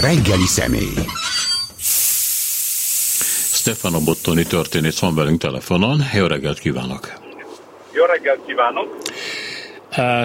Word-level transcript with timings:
reggeli 0.00 0.46
személy. 0.46 0.94
Stefano 3.52 4.00
Bottoni 4.00 4.44
történész 4.44 5.00
van 5.00 5.14
velünk 5.14 5.40
telefonon. 5.40 6.00
Jó 6.14 6.26
reggelt 6.26 6.58
kívánok! 6.58 7.12
Jó 7.92 8.04
reggelt 8.04 8.40
kívánok! 8.46 8.96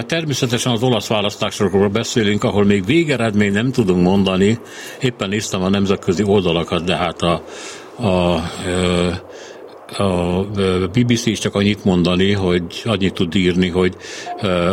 Természetesen 0.06 0.72
az 0.72 0.84
olasz 0.84 1.08
választásokról 1.08 1.88
beszélünk, 1.88 2.44
ahol 2.44 2.64
még 2.64 2.86
végeredmény 2.86 3.52
nem 3.52 3.72
tudunk 3.72 4.04
mondani. 4.04 4.60
Éppen 5.02 5.30
néztem 5.30 5.62
a 5.62 5.70
nemzetközi 5.70 6.24
oldalakat, 6.24 6.84
de 6.84 6.96
hát 6.96 7.22
a, 7.22 7.44
a, 7.96 8.08
a 8.08 8.42
a 9.98 10.42
BBC 10.94 11.26
is 11.26 11.40
csak 11.40 11.56
annyit 11.56 11.84
mondani, 11.84 12.32
hogy 12.32 12.82
annyit 12.86 13.14
tud 13.14 13.36
írni, 13.36 13.70
hogy 13.70 13.96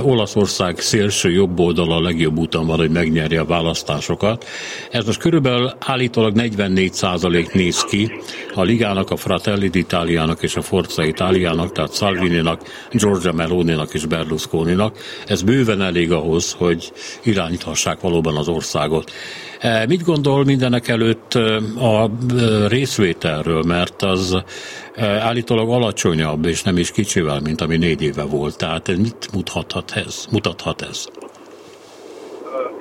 Olaszország 0.02 0.78
szélső 0.78 1.30
jobb 1.30 1.58
oldala 1.58 1.96
a 1.96 2.00
legjobb 2.00 2.38
úton 2.38 2.66
van, 2.66 2.78
hogy 2.78 2.90
megnyerje 2.90 3.40
a 3.40 3.44
választásokat. 3.44 4.44
Ez 4.90 5.06
most 5.06 5.18
körülbelül 5.18 5.72
állítólag 5.78 6.34
44 6.34 6.92
százalék 6.92 7.52
néz 7.52 7.84
ki 7.84 8.12
a 8.54 8.62
Ligának, 8.62 9.10
a 9.10 9.16
Fratelli 9.16 9.70
d'Italiának 9.72 10.42
és 10.42 10.56
a 10.56 10.62
Forza 10.62 11.04
Italiának, 11.04 11.72
tehát 11.72 11.94
Salvininak, 11.94 12.88
Giorgia 12.90 13.32
Meloninak 13.32 13.94
és 13.94 14.06
Berlusconinak. 14.06 14.98
Ez 15.26 15.42
bőven 15.42 15.82
elég 15.82 16.12
ahhoz, 16.12 16.52
hogy 16.52 16.92
irányíthassák 17.22 18.00
valóban 18.00 18.36
az 18.36 18.48
országot. 18.48 19.10
Mit 19.88 20.04
gondol 20.04 20.44
mindenek 20.44 20.88
előtt 20.88 21.34
a 21.80 22.10
részvételről, 22.68 23.62
mert 23.66 24.02
az 24.02 24.42
állítólag 25.20 25.70
alacsonyabb, 25.70 26.44
és 26.44 26.62
nem 26.62 26.76
is 26.76 26.90
kicsivel, 26.90 27.40
mint 27.44 27.60
ami 27.60 27.76
négy 27.76 28.02
éve 28.02 28.24
volt. 28.30 28.58
Tehát 28.58 28.88
mit 28.88 29.28
mutathat 29.34 29.92
ez? 30.06 30.26
Mutathat 30.32 30.82
ez? 30.82 31.06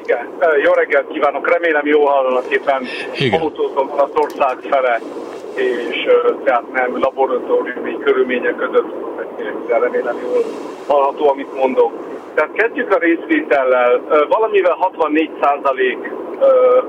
Igen, 0.03 0.27
jó 0.63 0.71
reggelt 0.71 1.07
kívánok, 1.07 1.49
remélem 1.53 1.85
jó 1.85 2.05
hallanak 2.05 2.45
éppen 2.49 2.87
autózom 3.41 3.91
az 3.97 4.09
ország 4.13 4.57
fele, 4.69 5.01
és 5.55 5.97
tehát 6.43 6.71
nem 6.73 6.99
laboratóriumi 6.99 7.97
körülmények 8.03 8.55
között, 8.55 8.91
de 9.67 9.77
remélem 9.77 10.17
jól 10.21 10.43
hallható, 10.87 11.29
amit 11.29 11.55
mondok. 11.55 11.91
Tehát 12.35 12.51
kezdjük 12.53 12.91
a 12.91 12.97
részvétellel. 12.97 14.01
Valamivel 14.29 14.75
64 14.79 15.29
százalék 15.41 16.11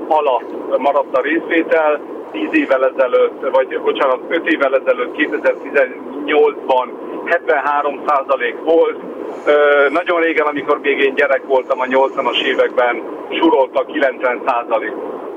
alatt 0.07 0.77
maradt 0.77 1.17
a 1.17 1.21
részvétel, 1.21 1.99
10 2.31 2.47
évvel 2.51 2.85
ezelőtt, 2.85 3.49
vagy 3.51 3.79
bocsánat, 3.79 4.19
5 4.27 4.47
évvel 4.47 4.75
ezelőtt, 4.75 5.15
2018-ban 5.17 6.87
73 7.25 8.03
százalék 8.07 8.55
volt. 8.63 8.97
Ö, 9.45 9.89
nagyon 9.89 10.21
régen, 10.21 10.45
amikor 10.45 10.79
még 10.79 10.99
én 10.99 11.15
gyerek 11.15 11.43
voltam 11.45 11.79
a 11.79 11.85
80-as 11.85 12.43
években, 12.45 13.03
surolta 13.29 13.85
90 13.85 14.41
százalék. 14.45 14.93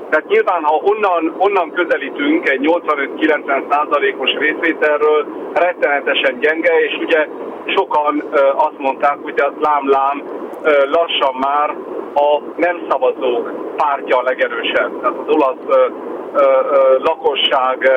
Tehát 0.09 0.27
nyilván, 0.27 0.63
ha 0.63 0.81
onnan, 0.83 1.35
onnan 1.37 1.71
közelítünk 1.71 2.49
egy 2.49 2.59
85-90 2.63 3.63
százalékos 3.69 4.31
részvételről, 4.31 5.25
rettenetesen 5.53 6.39
gyenge, 6.39 6.71
és 6.79 6.97
ugye 7.05 7.27
sokan 7.65 8.23
ö, 8.31 8.39
azt 8.55 8.77
mondták, 8.77 9.17
hogy 9.21 9.39
az 9.39 9.53
lám-lám 9.59 10.23
ö, 10.61 10.89
lassan 10.89 11.35
már 11.39 11.75
a 12.17 12.41
nem 12.55 12.85
szavazók 12.89 13.75
pártja 13.75 14.17
a 14.17 14.21
legerősebb. 14.21 14.99
Tehát 15.01 15.17
az 15.25 15.35
olasz 15.35 15.65
ö, 15.67 15.85
ö, 16.33 16.41
ö, 16.71 16.97
lakosság 16.97 17.91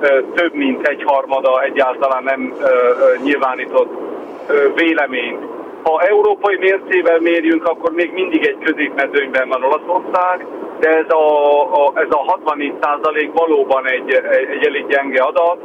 ö, 0.00 0.20
több 0.34 0.54
mint 0.54 0.88
egyharmada 0.88 1.62
egyáltalán 1.62 2.22
nem 2.22 2.54
ö, 2.60 2.64
ö, 2.64 3.22
nyilvánított 3.22 3.92
ö, 4.46 4.72
véleményt. 4.74 5.44
Ha 5.82 6.00
európai 6.00 6.56
mércével 6.56 7.18
mérjünk, 7.20 7.64
akkor 7.64 7.92
még 7.92 8.12
mindig 8.12 8.46
egy 8.46 8.58
középmezőnyben 8.58 9.48
van 9.48 9.62
Olaszország, 9.62 10.46
de 10.80 10.88
ez 10.88 11.10
a, 11.10 11.60
a, 11.84 11.92
ez 11.94 12.08
a 12.10 12.24
64 12.26 12.74
százalék 12.80 13.32
valóban 13.32 13.86
egy, 13.86 14.10
egy, 14.12 14.48
egy 14.50 14.66
elég 14.66 14.86
gyenge 14.86 15.22
adat. 15.22 15.58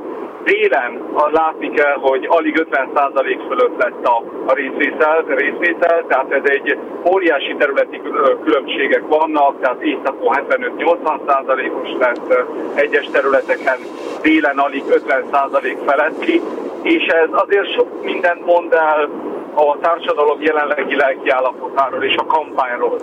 Délen 0.44 1.02
látni 1.32 1.70
kell, 1.70 1.98
hogy 2.00 2.26
alig 2.30 2.68
50% 2.72 3.40
fölött 3.48 3.78
lett 3.78 4.06
a, 4.06 4.24
a 4.46 4.54
részvétel, 4.54 5.24
részvétel, 5.28 6.04
tehát 6.08 6.32
ez 6.32 6.42
egy 6.44 6.78
óriási 7.12 7.56
területi 7.58 8.02
különbségek 8.44 9.04
vannak, 9.08 9.62
tehát 9.62 9.82
északon 9.82 10.36
75-80%-os 10.50 11.90
lett, 12.00 12.46
egyes 12.74 13.08
területeken 13.12 13.78
délen 14.22 14.58
alig 14.58 14.84
50% 14.90 15.78
feletti, 15.86 16.42
és 16.82 17.06
ez 17.06 17.30
azért 17.32 17.74
sok 17.74 18.04
mindent 18.04 18.46
mond 18.46 18.74
el 18.74 19.10
a 19.54 19.78
társadalom 19.82 20.42
jelenlegi 20.42 20.96
lelkiállapotáról 20.96 22.04
és 22.04 22.16
a 22.16 22.26
kampányról. 22.26 22.98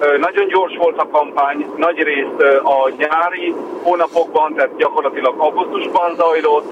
Nagyon 0.00 0.48
gyors 0.48 0.76
volt 0.76 0.98
a 0.98 1.08
kampány, 1.12 1.66
nagy 1.76 2.02
részt 2.02 2.42
a 2.62 2.90
nyári 2.96 3.54
hónapokban, 3.82 4.54
tehát 4.54 4.76
gyakorlatilag 4.76 5.34
augusztusban 5.38 6.14
zajlott, 6.16 6.64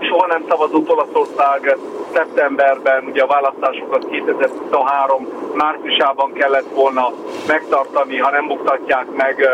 soha 0.00 0.26
nem 0.26 0.44
szavazott 0.48 0.90
Olaszország 0.90 1.76
szeptemberben, 2.12 3.04
ugye 3.04 3.22
a 3.22 3.26
választásokat 3.26 4.06
2023 4.10 5.28
márciusában 5.54 6.32
kellett 6.32 6.68
volna 6.74 7.10
megtartani, 7.48 8.18
ha 8.18 8.30
nem 8.30 8.46
buktatják 8.46 9.06
meg 9.16 9.48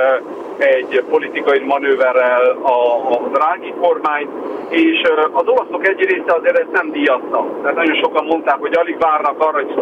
egy 0.59 1.04
politikai 1.10 1.59
manőverrel 1.59 2.56
a, 2.62 2.94
a 3.12 3.28
drági 3.32 3.75
kormány, 3.81 4.28
és 4.69 5.03
az 5.32 5.47
olaszok 5.47 5.88
egy 5.88 6.00
része 6.00 6.34
azért 6.34 6.59
ezt 6.59 6.72
nem 6.72 6.91
díjazta. 6.91 7.47
Tehát 7.62 7.77
nagyon 7.77 8.00
sokan 8.03 8.25
mondták, 8.25 8.59
hogy 8.60 8.77
alig 8.77 8.98
várnak 8.98 9.41
arra, 9.41 9.62
hogy 9.62 9.75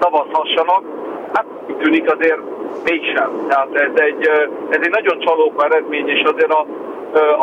szavazhassanak. 0.00 0.82
Hát 1.32 1.44
tűnik 1.78 2.12
azért 2.12 2.40
mégsem. 2.84 3.46
Tehát 3.48 3.74
ez 3.74 3.90
egy, 3.94 4.28
ez 4.70 4.78
egy 4.80 4.90
nagyon 4.90 5.18
csalóka 5.18 5.64
eredmény, 5.64 6.08
és 6.08 6.22
azért 6.22 6.52
a, 6.52 6.66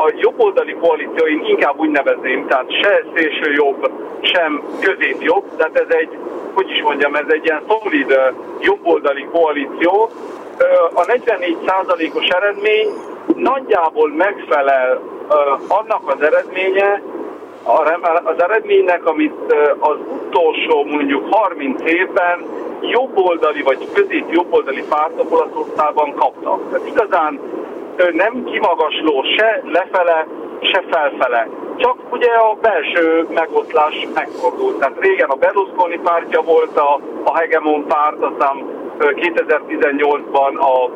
a 0.06 0.12
jobboldali 0.16 0.74
koalíció 0.74 1.26
én 1.28 1.44
inkább 1.46 1.80
úgy 1.80 1.90
nevezném, 1.90 2.48
tehát 2.48 2.82
se 2.82 3.04
szélső 3.16 3.52
jobb, 3.52 3.92
sem 4.22 4.64
jobb, 5.20 5.44
tehát 5.58 5.80
ez 5.80 5.96
egy, 5.96 6.18
hogy 6.54 6.70
is 6.70 6.82
mondjam, 6.82 7.16
ez 7.16 7.26
egy 7.28 7.46
ilyen 7.46 7.62
szolid 7.68 8.20
jobboldali 8.60 9.28
koalíció. 9.32 10.10
A 10.94 11.06
44%-os 11.06 12.28
eredmény 12.28 12.88
nagyjából 13.36 14.14
megfelel 14.14 15.02
annak 15.68 16.02
az 16.06 16.22
eredménye, 16.22 17.02
az 18.24 18.44
eredménynek, 18.44 19.06
amit 19.06 19.54
az 19.80 19.98
utolsó 20.26 20.84
mondjuk 20.84 21.34
30 21.34 21.82
évben 21.92 22.46
jobboldali 22.82 23.62
vagy 23.62 23.88
közép 23.94 24.26
jobboldali 24.32 24.84
pártok 24.90 25.32
Olaszországban 25.32 26.14
kaptak. 26.16 26.70
Tehát 26.72 26.88
igazán 26.88 27.40
nem 28.12 28.44
kimagasló 28.44 29.24
se 29.38 29.62
lefele, 29.66 30.28
se 30.62 30.84
felfele. 30.90 31.48
Csak 31.78 31.98
ugye 32.12 32.32
a 32.32 32.58
belső 32.62 33.28
megoszlás 33.30 34.08
megfordult. 34.14 34.80
Tehát 34.80 35.00
régen 35.00 35.30
a 35.30 35.36
Berlusconi 35.36 36.00
pártja 36.04 36.42
volt 36.42 36.78
a, 36.78 37.00
a 37.24 37.38
hegemon 37.38 37.86
párt, 37.88 38.22
aztán 38.24 38.66
2018-ban 39.00 40.60
a, 40.60 40.92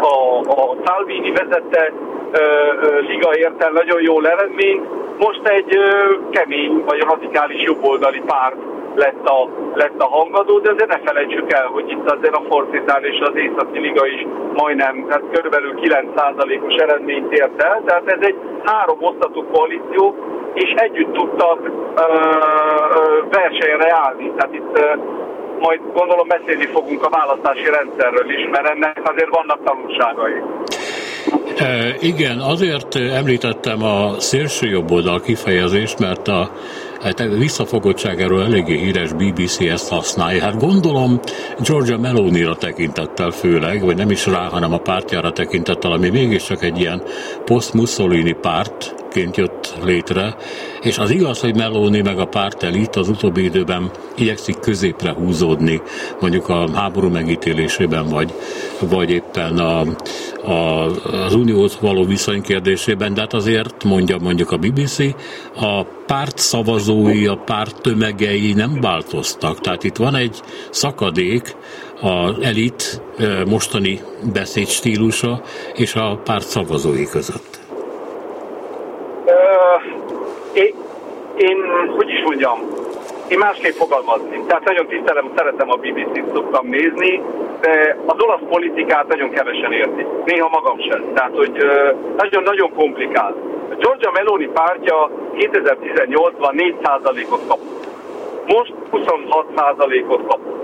a, 0.00 0.38
a 0.38 0.76
Salvini 0.84 1.30
vezette 1.30 1.92
ö, 2.30 2.38
ö, 2.80 3.00
liga 3.00 3.36
ért 3.36 3.62
el 3.62 3.70
nagyon 3.70 4.02
jól 4.02 4.28
eredményt. 4.28 4.86
Most 5.18 5.48
egy 5.48 5.76
ö, 5.76 6.14
kemény 6.30 6.82
vagy 6.86 7.00
radikális 7.00 7.62
jobboldali 7.62 8.20
párt 8.26 8.56
lett 8.94 9.28
a, 9.28 9.48
lett 9.74 9.98
a 9.98 10.08
hangadó, 10.08 10.58
de 10.58 10.70
azért 10.70 10.88
ne 10.96 11.00
felejtsük 11.04 11.52
el, 11.52 11.66
hogy 11.66 11.90
itt 11.90 12.10
azért 12.10 12.36
a 12.36 12.44
Forcitál 12.48 13.04
és 13.04 13.18
az 13.20 13.34
Északi 13.34 13.78
Liga 13.78 14.06
is 14.06 14.26
majdnem, 14.54 15.06
tehát 15.08 15.24
körülbelül 15.32 15.74
9%-os 15.80 16.74
eredményt 16.82 17.32
ért 17.32 17.62
el, 17.62 17.82
tehát 17.86 18.06
ez 18.06 18.20
egy 18.20 18.38
három 18.64 18.98
osztatú 19.00 19.44
koalíció, 19.52 20.14
és 20.54 20.70
együtt 20.76 21.12
tudtak 21.12 21.58
ö, 21.64 21.70
ö, 21.96 23.22
versenyre 23.30 23.88
állni. 24.04 24.32
Tehát 24.36 24.54
itt 24.54 24.78
ö, 24.78 24.94
majd 25.60 25.80
gondolom 25.92 26.28
beszélni 26.28 26.66
fogunk 26.66 27.04
a 27.04 27.08
választási 27.08 27.68
rendszerről 27.78 28.30
is, 28.30 28.48
mert 28.50 28.68
ennek 28.68 29.00
azért 29.04 29.30
vannak 29.38 29.60
tanulságai. 29.64 30.36
E, 31.58 31.94
igen, 32.00 32.38
azért 32.38 32.94
említettem 32.94 33.82
a 33.82 34.20
szélső 34.20 34.66
jobb 34.66 34.90
oldal 34.90 35.20
kifejezést, 35.20 35.98
mert 35.98 36.28
a 36.28 36.50
hát 37.04 37.22
visszafogottságáról 37.38 38.42
eléggé 38.42 38.76
híres 38.76 39.12
BBC 39.12 39.60
ezt 39.60 39.88
használja. 39.88 40.42
Hát 40.42 40.58
gondolom 40.58 41.20
Georgia 41.60 41.98
Meloni-ra 41.98 42.56
tekintettel 42.56 43.30
főleg, 43.30 43.84
vagy 43.84 43.96
nem 43.96 44.10
is 44.10 44.26
rá, 44.26 44.48
hanem 44.48 44.72
a 44.72 44.78
pártjára 44.78 45.32
tekintettel, 45.32 45.92
ami 45.92 46.08
mégiscsak 46.08 46.62
egy 46.62 46.78
ilyen 46.78 47.02
post-Mussolini 47.44 48.32
párt, 48.32 49.03
pártként 49.14 49.36
jött 49.36 49.74
létre, 49.84 50.36
és 50.80 50.98
az 50.98 51.10
igaz, 51.10 51.40
hogy 51.40 51.56
Meloni 51.56 52.00
meg 52.00 52.18
a 52.18 52.24
párt 52.24 52.62
elit 52.62 52.96
az 52.96 53.08
utóbbi 53.08 53.44
időben 53.44 53.90
igyekszik 54.16 54.58
középre 54.58 55.12
húzódni, 55.12 55.82
mondjuk 56.20 56.48
a 56.48 56.68
háború 56.74 57.08
megítélésében, 57.08 58.08
vagy, 58.08 58.32
vagy 58.80 59.10
éppen 59.10 59.58
a, 59.58 59.80
a, 60.50 60.84
az 61.04 61.34
unióhoz 61.34 61.78
való 61.80 62.04
viszony 62.04 62.42
kérdésében, 62.42 63.14
de 63.14 63.20
hát 63.20 63.32
azért 63.32 63.84
mondja 63.84 64.18
mondjuk 64.18 64.50
a 64.50 64.56
BBC, 64.56 64.98
a 65.56 65.82
párt 66.06 66.38
szavazói, 66.38 67.26
a 67.26 67.36
párt 67.36 67.80
tömegei 67.80 68.52
nem 68.52 68.80
változtak. 68.80 69.60
Tehát 69.60 69.84
itt 69.84 69.96
van 69.96 70.14
egy 70.14 70.40
szakadék 70.70 71.56
az 72.00 72.34
elit 72.40 73.02
mostani 73.46 74.00
beszédstílusa 74.32 75.42
és 75.74 75.94
a 75.94 76.20
párt 76.24 76.46
szavazói 76.46 77.06
között. 77.06 77.53
Én, 80.54 80.74
én, 81.36 81.56
hogy 81.96 82.10
is 82.10 82.22
mondjam, 82.24 82.58
én 83.28 83.38
másképp 83.38 83.72
fogalmazni. 83.72 84.44
Tehát 84.46 84.64
nagyon 84.64 84.86
tisztelem, 84.86 85.32
szeretem 85.36 85.70
a 85.70 85.76
BBC-t, 85.76 86.32
szoktam 86.34 86.66
nézni, 86.66 87.22
de 87.60 87.96
az 88.06 88.22
olasz 88.22 88.48
politikát 88.48 89.08
nagyon 89.08 89.30
kevesen 89.30 89.72
érti. 89.72 90.06
Néha 90.24 90.48
magam 90.48 90.80
sem. 90.80 91.04
Tehát, 91.14 91.36
hogy 91.36 91.52
nagyon-nagyon 92.16 92.72
komplikált. 92.74 93.36
Giorgia 93.78 94.10
Meloni 94.10 94.46
pártja 94.46 95.10
2018-ban 95.34 96.74
4%-ot 96.82 97.46
kapott. 97.48 97.86
Most 98.46 98.72
26%-ot 98.92 100.26
kapott. 100.26 100.62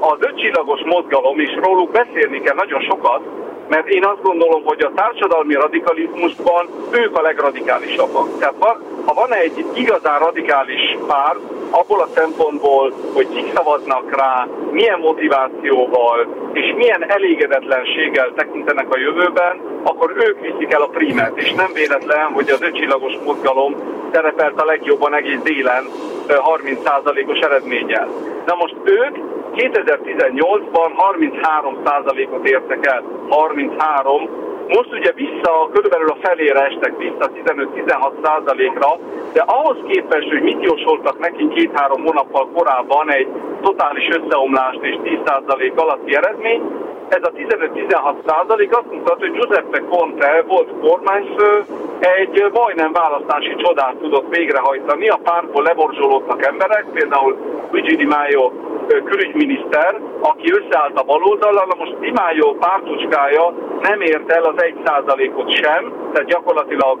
Az 0.00 0.16
ötcsillagos 0.20 0.80
mozgalom, 0.84 1.38
és 1.38 1.54
róluk 1.62 1.90
beszélni 1.90 2.40
kell 2.40 2.54
nagyon 2.54 2.80
sokat, 2.80 3.20
mert 3.68 3.88
én 3.88 4.04
azt 4.04 4.22
gondolom, 4.22 4.64
hogy 4.64 4.80
a 4.80 4.92
társadalmi 4.94 5.54
radikalizmusban 5.54 6.68
ők 6.90 7.18
a 7.18 7.22
legradikálisabbak. 7.22 8.38
Tehát 8.38 8.54
van, 8.58 8.82
ha 9.06 9.14
van 9.14 9.32
egy 9.32 9.64
igazán 9.74 10.18
radikális 10.18 10.98
pár, 11.06 11.36
abból 11.70 12.00
a 12.00 12.08
szempontból, 12.14 12.92
hogy 13.14 13.28
kik 13.28 13.52
szavaznak 13.54 14.16
rá, 14.16 14.48
milyen 14.70 14.98
motivációval 14.98 16.26
és 16.52 16.74
milyen 16.76 17.10
elégedetlenséggel 17.10 18.32
tekintenek 18.36 18.92
a 18.92 18.98
jövőben, 18.98 19.60
akkor 19.82 20.12
ők 20.16 20.40
viszik 20.40 20.72
el 20.72 20.82
a 20.82 20.86
primet, 20.86 21.32
és 21.36 21.52
nem 21.52 21.72
véletlen, 21.72 22.32
hogy 22.32 22.50
az 22.50 22.62
ötcsillagos 22.62 23.12
mozgalom 23.24 23.76
szerepelt 24.12 24.60
a 24.60 24.64
legjobban 24.64 25.14
egész 25.14 25.40
délen 25.42 25.84
30%-os 26.28 27.38
eredménnyel. 27.38 28.08
Na 28.46 28.54
most 28.54 28.76
ők 28.84 29.16
2018-ban 29.56 30.90
33%-ot 31.16 32.48
értek 32.48 32.86
el. 32.86 33.02
33. 33.28 34.28
Most 34.68 34.92
ugye 34.92 35.12
vissza, 35.12 35.68
körülbelül 35.72 36.08
a 36.08 36.16
felére 36.20 36.60
estek 36.60 36.96
vissza 36.98 37.30
15-16%-ra, 37.44 38.98
de 39.32 39.42
ahhoz 39.46 39.76
képest, 39.88 40.28
hogy 40.28 40.42
mit 40.42 40.62
jósoltak 40.62 41.18
neki 41.18 41.48
két-három 41.48 42.02
hónappal 42.04 42.48
korábban 42.54 43.10
egy 43.10 43.28
totális 43.62 44.08
összeomlást 44.08 44.82
és 44.82 44.96
10% 45.04 45.74
alatti 45.74 46.14
eredmény, 46.14 46.62
ez 47.08 47.22
a 47.22 47.30
15-16 47.30 48.14
százalék 48.26 48.76
azt 48.76 48.90
mutat, 48.90 49.18
hogy 49.18 49.32
Giuseppe 49.32 49.82
Conte 49.88 50.44
volt 50.46 50.68
kormányfő, 50.80 51.64
egy 51.98 52.50
majdnem 52.52 52.92
választási 52.92 53.54
csodát 53.56 53.96
tudott 53.96 54.36
végrehajtani. 54.36 55.08
A 55.08 55.20
pártból 55.22 55.62
leborzsolódtak 55.62 56.44
emberek, 56.46 56.84
például 56.92 57.36
Luigi 57.70 57.96
Di 57.96 58.04
Maio 58.04 58.52
külügyminiszter, 58.86 60.00
aki 60.20 60.52
összeállt 60.52 60.98
a 60.98 61.02
baloldallal, 61.02 61.66
na 61.68 61.74
most 61.78 61.96
Maio 62.00 62.54
pártucskája 62.54 63.54
nem 63.80 64.00
ért 64.00 64.32
el 64.32 64.42
az 64.42 64.54
1%-ot 64.56 65.50
sem, 65.62 65.92
tehát 66.12 66.28
gyakorlatilag 66.28 66.98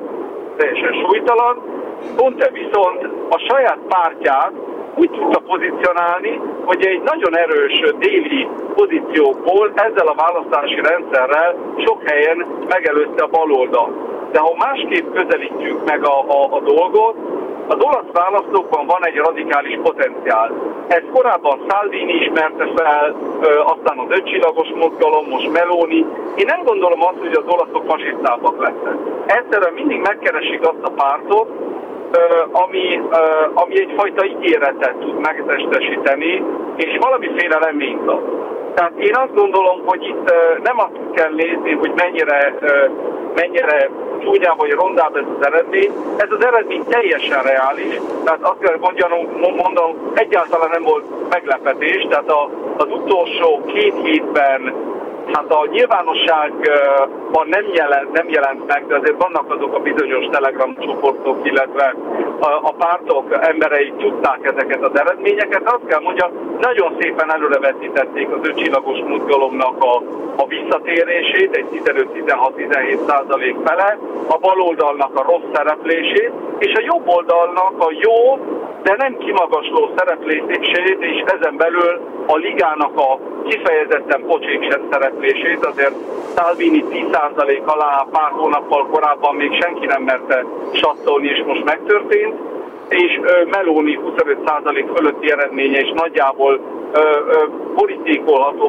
teljesen 0.56 0.92
súlytalan. 1.06 1.62
Conte 2.16 2.50
viszont 2.50 3.08
a 3.28 3.38
saját 3.38 3.78
pártját 3.88 4.52
úgy 4.96 5.10
tudta 5.10 5.40
pozícionálni, 5.40 6.40
hogy 6.64 6.86
egy 6.86 7.02
nagyon 7.02 7.36
erős 7.36 7.80
déli 7.98 8.48
pozíciókból 8.74 9.72
ezzel 9.74 10.06
a 10.06 10.14
választási 10.14 10.80
rendszerrel 10.80 11.54
sok 11.86 12.08
helyen 12.08 12.46
megelőzte 12.68 13.22
a 13.22 13.26
baloldal. 13.26 13.88
De 14.32 14.38
ha 14.38 14.54
másképp 14.58 15.12
közelítjük 15.14 15.84
meg 15.84 16.06
a, 16.06 16.18
a, 16.28 16.56
a 16.56 16.60
dolgot, 16.60 17.16
az 17.66 17.76
olasz 17.78 18.10
választókban 18.12 18.86
van 18.86 19.06
egy 19.06 19.16
radikális 19.16 19.78
potenciál. 19.82 20.52
Ez 20.86 21.02
korábban 21.12 21.58
Salvini 21.68 22.12
ismerte 22.12 22.66
fel, 22.76 23.16
aztán 23.64 23.98
az 23.98 24.06
ötcsillagos 24.08 24.68
mozgalom, 24.74 25.26
most 25.28 25.52
Meloni. 25.52 26.06
Én 26.36 26.46
nem 26.46 26.62
gondolom 26.64 27.02
azt, 27.02 27.18
hogy 27.18 27.32
az 27.32 27.46
olaszok 27.46 27.84
fasisztábbak 27.86 28.60
lesznek. 28.60 28.96
Egyszerűen 29.26 29.72
mindig 29.72 30.00
megkeresik 30.00 30.62
azt 30.62 30.82
a 30.82 30.90
pártot, 30.90 31.48
ami, 32.52 33.00
ami 33.54 33.80
egyfajta 33.80 34.24
ígéretet 34.26 34.96
tud 34.96 35.18
megtestesíteni, 35.18 36.44
és 36.76 36.96
valamiféle 37.00 37.58
reményt 37.58 38.08
ad. 38.08 38.22
Tehát 38.74 38.92
én 38.98 39.16
azt 39.16 39.34
gondolom, 39.34 39.82
hogy 39.86 40.04
itt 40.06 40.32
nem 40.62 40.78
azt 40.78 40.98
kell 41.12 41.32
nézni, 41.34 41.72
hogy 41.72 41.92
mennyire, 41.96 42.54
mennyire 43.34 43.90
csúnyább 44.22 44.58
vagy 44.58 44.70
rondább 44.70 45.16
ez 45.16 45.24
az 45.38 45.46
eredmény. 45.46 45.92
Ez 46.16 46.30
az 46.30 46.44
eredmény 46.44 46.84
teljesen 46.88 47.42
reális, 47.42 48.00
tehát 48.24 48.42
azt 48.42 48.58
kell 48.58 48.76
mondjam, 48.80 49.10
mondom, 49.56 50.12
egyáltalán 50.14 50.70
nem 50.70 50.82
volt 50.82 51.04
meglepetés, 51.28 52.06
tehát 52.08 52.30
a, 52.30 52.50
az 52.76 52.86
utolsó 52.90 53.64
két 53.66 53.94
hétben 54.02 54.74
Hát 55.34 55.52
a 55.52 55.66
nyilvánosságban 55.70 57.46
nem 57.46 57.64
jelent, 57.72 58.12
nem 58.12 58.28
jelent 58.28 58.66
meg, 58.66 58.86
de 58.86 58.96
azért 58.96 59.22
vannak 59.22 59.54
azok 59.54 59.74
a 59.74 59.78
bizonyos 59.78 60.26
telegram 60.30 60.76
csoportok, 60.80 61.38
illetve 61.42 61.94
a, 62.40 62.48
a 62.62 62.72
pártok 62.78 63.24
emberei 63.40 63.92
tudták 63.98 64.38
ezeket 64.42 64.82
az 64.82 64.98
eredményeket. 65.00 65.62
Azt 65.64 65.86
kell 65.86 66.00
mondjam, 66.00 66.30
nagyon 66.60 66.96
szépen 67.00 67.32
előrevetítették 67.32 68.28
az 68.30 68.48
ötcsillagos 68.48 68.98
mozgalomnak 68.98 69.84
a, 69.84 70.02
a 70.36 70.46
visszatérését, 70.46 71.56
egy 71.56 71.82
15-16-17 71.84 73.06
százalék 73.06 73.56
fele, 73.64 73.98
a 74.26 74.38
baloldalnak 74.38 75.18
a 75.18 75.22
rossz 75.22 75.50
szereplését, 75.52 76.32
és 76.58 76.72
a 76.74 76.82
jobb 76.84 77.08
oldalnak 77.08 77.74
a 77.78 77.88
jó, 77.90 78.38
de 78.84 78.94
nem 78.98 79.16
kimagasló 79.18 79.90
szereplését, 79.96 80.96
és 81.00 81.22
ezen 81.38 81.56
belül 81.56 82.00
a 82.26 82.36
ligának 82.36 82.96
a 82.96 83.18
kifejezetten 83.48 84.24
pocsék 84.26 84.70
sem 84.70 84.82
szereplését, 84.90 85.66
azért 85.66 85.94
Salvini 86.36 86.84
10% 86.90 87.64
alá 87.64 88.06
pár 88.10 88.30
hónappal 88.30 88.86
korábban 88.86 89.34
még 89.34 89.62
senki 89.62 89.86
nem 89.86 90.02
merte 90.02 90.44
sattolni, 90.72 91.28
és 91.28 91.42
most 91.46 91.64
megtörtént, 91.64 92.34
és 92.88 93.20
Meloni 93.50 93.98
25% 94.04 94.90
fölötti 94.94 95.30
eredménye 95.30 95.80
is 95.80 95.92
nagyjából 95.94 96.60
ö, 96.92 97.00
ö, 97.28 97.44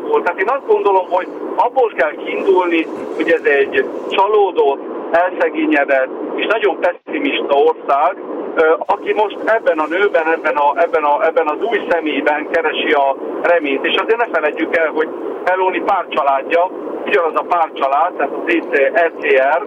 volt. 0.07 0.23
Tehát 0.23 0.39
én 0.39 0.49
azt 0.49 0.67
gondolom, 0.67 1.05
hogy 1.09 1.27
abból 1.55 1.91
kell 1.95 2.15
kiindulni, 2.15 2.87
hogy 3.15 3.29
ez 3.31 3.43
egy 3.43 3.85
csalódott, 4.09 4.79
elszegényedett 5.11 6.09
és 6.35 6.45
nagyon 6.45 6.79
pessimista 6.79 7.55
ország, 7.55 8.17
aki 8.85 9.13
most 9.13 9.37
ebben 9.45 9.79
a 9.79 9.87
nőben, 9.87 10.27
ebben, 10.31 10.55
a, 10.55 10.81
ebben, 10.81 11.03
a, 11.03 11.25
ebben 11.25 11.47
az 11.47 11.57
új 11.61 11.85
személyben 11.89 12.49
keresi 12.51 12.91
a 12.91 13.15
reményt. 13.41 13.85
És 13.85 13.95
azért 13.95 14.17
ne 14.17 14.27
felejtjük 14.31 14.77
el, 14.77 14.91
hogy 14.91 15.09
Meloni 15.45 15.79
párcsaládja, 15.79 16.69
ugyanaz 17.05 17.33
a 17.35 17.45
párcsalád, 17.47 18.13
tehát 18.13 18.33
az 18.33 18.53
ECR, 18.93 19.65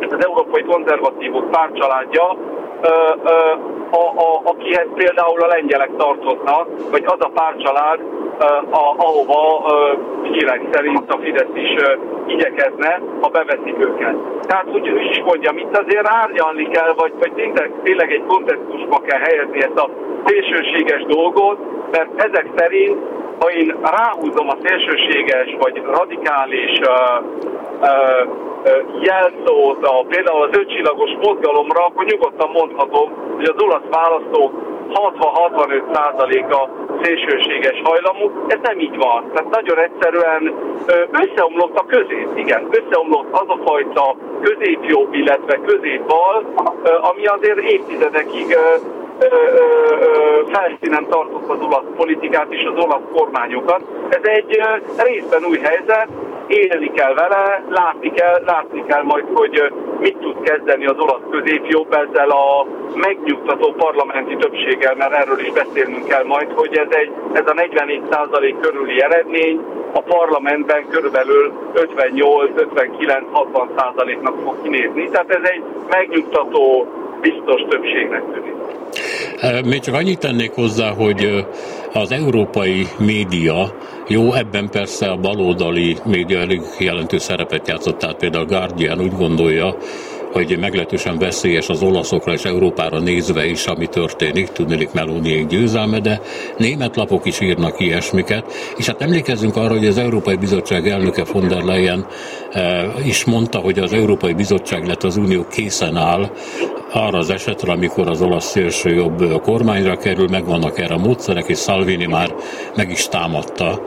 az 0.00 0.24
Európai 0.24 0.62
Konzervatívok 0.62 1.50
párcsaládja, 2.80 3.76
a, 3.90 4.04
a, 4.16 4.40
akihez 4.44 4.86
például 4.94 5.40
a 5.40 5.46
lengyelek 5.46 5.90
tartoznak, 5.96 6.68
vagy 6.90 7.04
az 7.06 7.18
a 7.18 7.30
párcsalád, 7.34 8.00
a, 8.70 8.94
ahova 8.96 9.72
hírek 10.22 10.60
szerint 10.70 11.12
a 11.12 11.18
Fidesz 11.22 11.54
is 11.54 11.74
igyekezne, 12.26 13.00
ha 13.20 13.28
beveszik 13.28 13.78
őket. 13.78 14.16
Tehát 14.46 14.66
úgy 14.72 14.86
is 15.10 15.22
mondjam, 15.24 15.58
itt 15.58 15.76
azért 15.76 16.08
árnyalni 16.08 16.68
kell, 16.68 16.92
vagy, 16.96 17.12
vagy 17.18 17.32
tényleg, 17.32 17.72
tényleg 17.82 18.12
egy 18.12 18.24
kontextusba 18.26 19.00
kell 19.00 19.18
helyezni 19.18 19.58
ezt 19.62 19.78
a 19.78 19.90
szélsőséges 20.24 21.02
dolgot, 21.02 21.58
mert 21.90 22.22
ezek 22.22 22.46
szerint, 22.56 22.98
ha 23.38 23.50
én 23.50 23.76
ráhúzom 23.82 24.48
a 24.48 24.56
szélsőséges 24.64 25.56
vagy 25.58 25.82
radikális 25.84 26.78
uh, 26.78 27.24
uh, 27.80 28.48
jelszót 29.00 29.86
a, 29.86 30.04
például 30.08 30.42
az 30.42 30.56
ötcsillagos 30.58 31.10
mozgalomra, 31.22 31.84
akkor 31.84 32.04
nyugodtan 32.04 32.50
mondhatom, 32.50 33.12
hogy 33.36 33.44
az 33.44 33.62
olasz 33.62 33.88
választók 33.90 34.52
60-65%-a 34.92 36.68
szélsőséges 37.02 37.80
hajlamú, 37.82 38.30
ez 38.46 38.58
nem 38.62 38.78
így 38.78 38.96
van. 38.96 39.30
Tehát 39.32 39.50
nagyon 39.50 39.78
egyszerűen 39.78 40.54
összeomlott 41.10 41.78
a 41.78 41.86
közép, 41.86 42.28
igen, 42.34 42.68
összeomlott 42.70 43.28
az 43.30 43.48
a 43.48 43.58
fajta 43.64 44.16
középjobb, 44.40 45.14
illetve 45.14 45.60
középbal, 45.66 46.44
ami 47.00 47.26
azért 47.26 47.58
évtizedekig 47.58 48.56
felszínen 50.52 51.06
tartott 51.08 51.48
az 51.48 51.60
olasz 51.60 51.96
politikát 51.96 52.52
és 52.52 52.70
az 52.74 52.84
olasz 52.84 53.02
kormányokat. 53.12 53.82
Ez 54.08 54.22
egy 54.22 54.60
részben 54.96 55.44
új 55.44 55.58
helyzet, 55.58 56.08
élni 56.48 56.90
kell 56.92 57.14
vele, 57.14 57.62
látni 57.68 58.12
kell, 58.12 58.42
látni 58.46 58.84
kell 58.86 59.02
majd, 59.02 59.24
hogy 59.34 59.72
mit 60.00 60.16
tud 60.16 60.40
kezdeni 60.40 60.86
az 60.86 60.98
olasz 60.98 61.22
középjobb 61.30 61.92
ezzel 61.92 62.30
a 62.30 62.66
megnyugtató 62.94 63.72
parlamenti 63.72 64.36
többséggel, 64.36 64.94
mert 64.94 65.12
erről 65.12 65.38
is 65.38 65.52
beszélnünk 65.52 66.06
kell 66.06 66.24
majd, 66.24 66.52
hogy 66.52 66.76
ez, 66.76 66.88
egy, 66.90 67.12
ez 67.32 67.46
a 67.46 67.52
44% 67.52 68.54
körüli 68.60 69.02
eredmény 69.02 69.60
a 69.92 70.00
parlamentben 70.00 70.88
körülbelül 70.88 71.52
58-59-60%-nak 71.74 74.34
fog 74.44 74.62
kinézni. 74.62 75.08
Tehát 75.08 75.30
ez 75.30 75.50
egy 75.50 75.62
megnyugtató, 75.88 76.86
biztos 77.20 77.62
többségnek 77.68 78.22
tűnik. 78.32 78.57
Még 79.64 79.80
csak 79.80 79.94
annyit 79.94 80.18
tennék 80.18 80.50
hozzá, 80.50 80.90
hogy 80.90 81.46
az 81.92 82.12
európai 82.12 82.86
média, 82.98 83.74
jó, 84.08 84.32
ebben 84.32 84.68
persze 84.70 85.06
a 85.06 85.16
baloldali 85.16 85.96
média 86.04 86.38
elég 86.38 86.60
jelentős 86.78 87.22
szerepet 87.22 87.68
játszott, 87.68 87.98
tehát 87.98 88.16
például 88.16 88.44
a 88.44 88.46
Guardian 88.46 89.00
úgy 89.00 89.16
gondolja, 89.16 89.76
hogy 90.32 90.58
meglehetősen 90.58 91.18
veszélyes 91.18 91.68
az 91.68 91.82
olaszokra 91.82 92.32
és 92.32 92.44
Európára 92.44 92.98
nézve 93.00 93.46
is, 93.46 93.66
ami 93.66 93.86
történik, 93.86 94.48
tudnélik 94.48 94.92
Melóniék 94.92 95.46
győzelme, 95.46 96.00
de 96.00 96.20
német 96.56 96.96
lapok 96.96 97.26
is 97.26 97.40
írnak 97.40 97.80
ilyesmiket, 97.80 98.52
és 98.76 98.86
hát 98.86 99.02
emlékezzünk 99.02 99.56
arra, 99.56 99.74
hogy 99.74 99.86
az 99.86 99.98
Európai 99.98 100.36
Bizottság 100.36 100.88
elnöke 100.88 101.24
von 101.32 101.48
der 101.48 101.62
Leyen 101.62 102.06
is 103.04 103.24
mondta, 103.24 103.58
hogy 103.58 103.78
az 103.78 103.92
Európai 103.92 104.32
Bizottság, 104.32 104.86
lett 104.86 105.02
az 105.02 105.16
Unió 105.16 105.46
készen 105.50 105.96
áll 105.96 106.30
arra 106.92 107.18
az 107.18 107.30
esetre, 107.30 107.72
amikor 107.72 108.08
az 108.08 108.22
olasz 108.22 108.44
szélső 108.44 108.90
jobb 108.90 109.40
kormányra 109.42 109.96
kerül, 109.96 110.26
megvannak 110.30 110.78
erre 110.78 110.94
a 110.94 110.98
módszerek, 110.98 111.48
és 111.48 111.58
Salvini 111.58 112.06
már 112.06 112.28
meg 112.76 112.90
is 112.90 113.08
támadta 113.08 113.82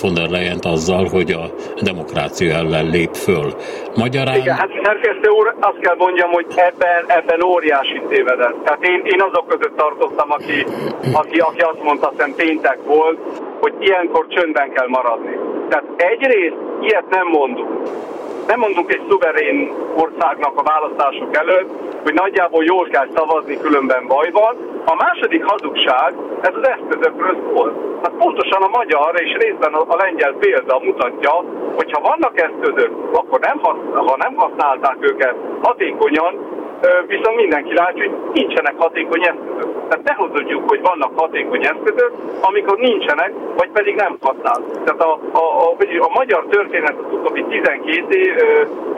von 0.00 0.14
der 0.14 0.28
leyen 0.28 0.58
azzal, 0.62 1.08
hogy 1.08 1.30
a 1.30 1.44
demokrácia 1.82 2.54
ellen 2.54 2.86
lép 2.90 3.14
föl. 3.14 3.54
Magyarán... 3.96 4.36
Igen, 4.36 4.56
hát 4.56 4.70
szerkesztő 4.82 5.28
úr, 5.28 5.54
azt 5.60 5.78
kell 5.80 5.94
mondjam, 5.98 6.30
hogy 6.30 6.46
ebben, 6.54 7.04
ebben 7.06 7.42
óriási 7.42 8.02
tévedett. 8.08 8.64
Tehát 8.64 8.84
én, 8.84 9.02
én 9.04 9.22
azok 9.22 9.46
között 9.48 9.76
tartottam, 9.76 10.30
aki, 10.30 10.66
aki, 11.12 11.38
aki 11.38 11.60
azt 11.60 11.82
mondta, 11.82 12.12
hogy 12.16 12.34
péntek 12.34 12.78
volt, 12.86 13.18
hogy 13.60 13.72
ilyenkor 13.78 14.26
csöndben 14.28 14.72
kell 14.72 14.88
maradni. 14.88 15.36
Tehát 15.68 15.84
egyrészt 15.96 16.71
ilyet 16.82 17.08
nem 17.08 17.26
mondunk 17.26 17.90
nem 18.46 18.58
mondunk 18.58 18.92
egy 18.92 19.02
szuverén 19.08 19.72
országnak 19.94 20.58
a 20.58 20.62
választások 20.62 21.36
előtt, 21.36 21.70
hogy 22.02 22.14
nagyjából 22.14 22.64
jól 22.64 22.86
kell 22.88 23.08
szavazni, 23.14 23.56
különben 23.56 24.06
baj 24.06 24.30
van. 24.30 24.56
A 24.84 24.94
második 24.94 25.44
hazugság, 25.44 26.14
ez 26.40 26.54
az 26.54 26.68
eszközökről 26.68 27.36
szól. 27.46 27.98
Hát 28.02 28.12
pontosan 28.18 28.62
a 28.62 28.68
magyar 28.78 29.20
és 29.22 29.36
részben 29.38 29.72
a, 29.74 29.96
lengyel 29.96 30.32
példa 30.32 30.80
mutatja, 30.82 31.44
hogy 31.74 31.92
ha 31.92 32.00
vannak 32.00 32.40
eszközök, 32.40 32.92
akkor 33.12 33.40
nem, 33.40 33.58
ha 33.92 34.16
nem 34.16 34.34
használták 34.34 34.96
őket 35.00 35.34
hatékonyan, 35.62 36.34
viszont 37.06 37.36
mindenki 37.36 37.74
látja, 37.74 38.04
hogy 38.04 38.16
nincsenek 38.32 38.74
hatékony 38.76 39.22
eszközök. 39.22 39.88
Tehát 39.88 40.04
ne 40.04 40.14
hozzuk, 40.14 40.68
hogy 40.68 40.80
vannak 40.80 41.18
hatékony 41.18 41.64
eszközök, 41.64 42.12
amikor 42.40 42.78
nincsenek, 42.78 43.32
vagy 43.56 43.70
pedig 43.70 43.94
nem 43.94 44.16
használ. 44.20 44.62
Tehát 44.84 45.02
a, 45.02 45.18
a, 45.32 45.38
a, 45.38 45.76
a 45.98 46.10
magyar 46.14 46.46
történet 46.50 46.94
az 46.98 47.12
utóbbi 47.12 47.44
12, 47.44 48.18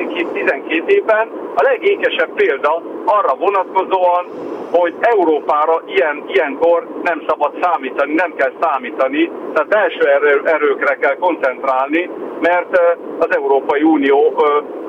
év, 0.08 0.26
12 0.32 0.82
évben 0.86 1.28
a 1.54 1.62
legékesebb 1.62 2.32
példa 2.34 2.82
arra 3.04 3.34
vonatkozóan, 3.34 4.24
hogy 4.70 4.94
Európára 5.00 5.82
ilyen, 5.86 6.24
ilyenkor 6.26 6.88
nem 7.02 7.24
szabad 7.28 7.52
számítani, 7.62 8.14
nem 8.14 8.34
kell 8.36 8.52
számítani, 8.60 9.30
tehát 9.52 9.68
belső 9.68 10.08
erő, 10.08 10.42
erőkre 10.44 10.94
kell 10.94 11.16
koncentrálni, 11.16 12.10
mert 12.40 12.80
az 13.18 13.28
Európai 13.30 13.82
Unió 13.82 14.44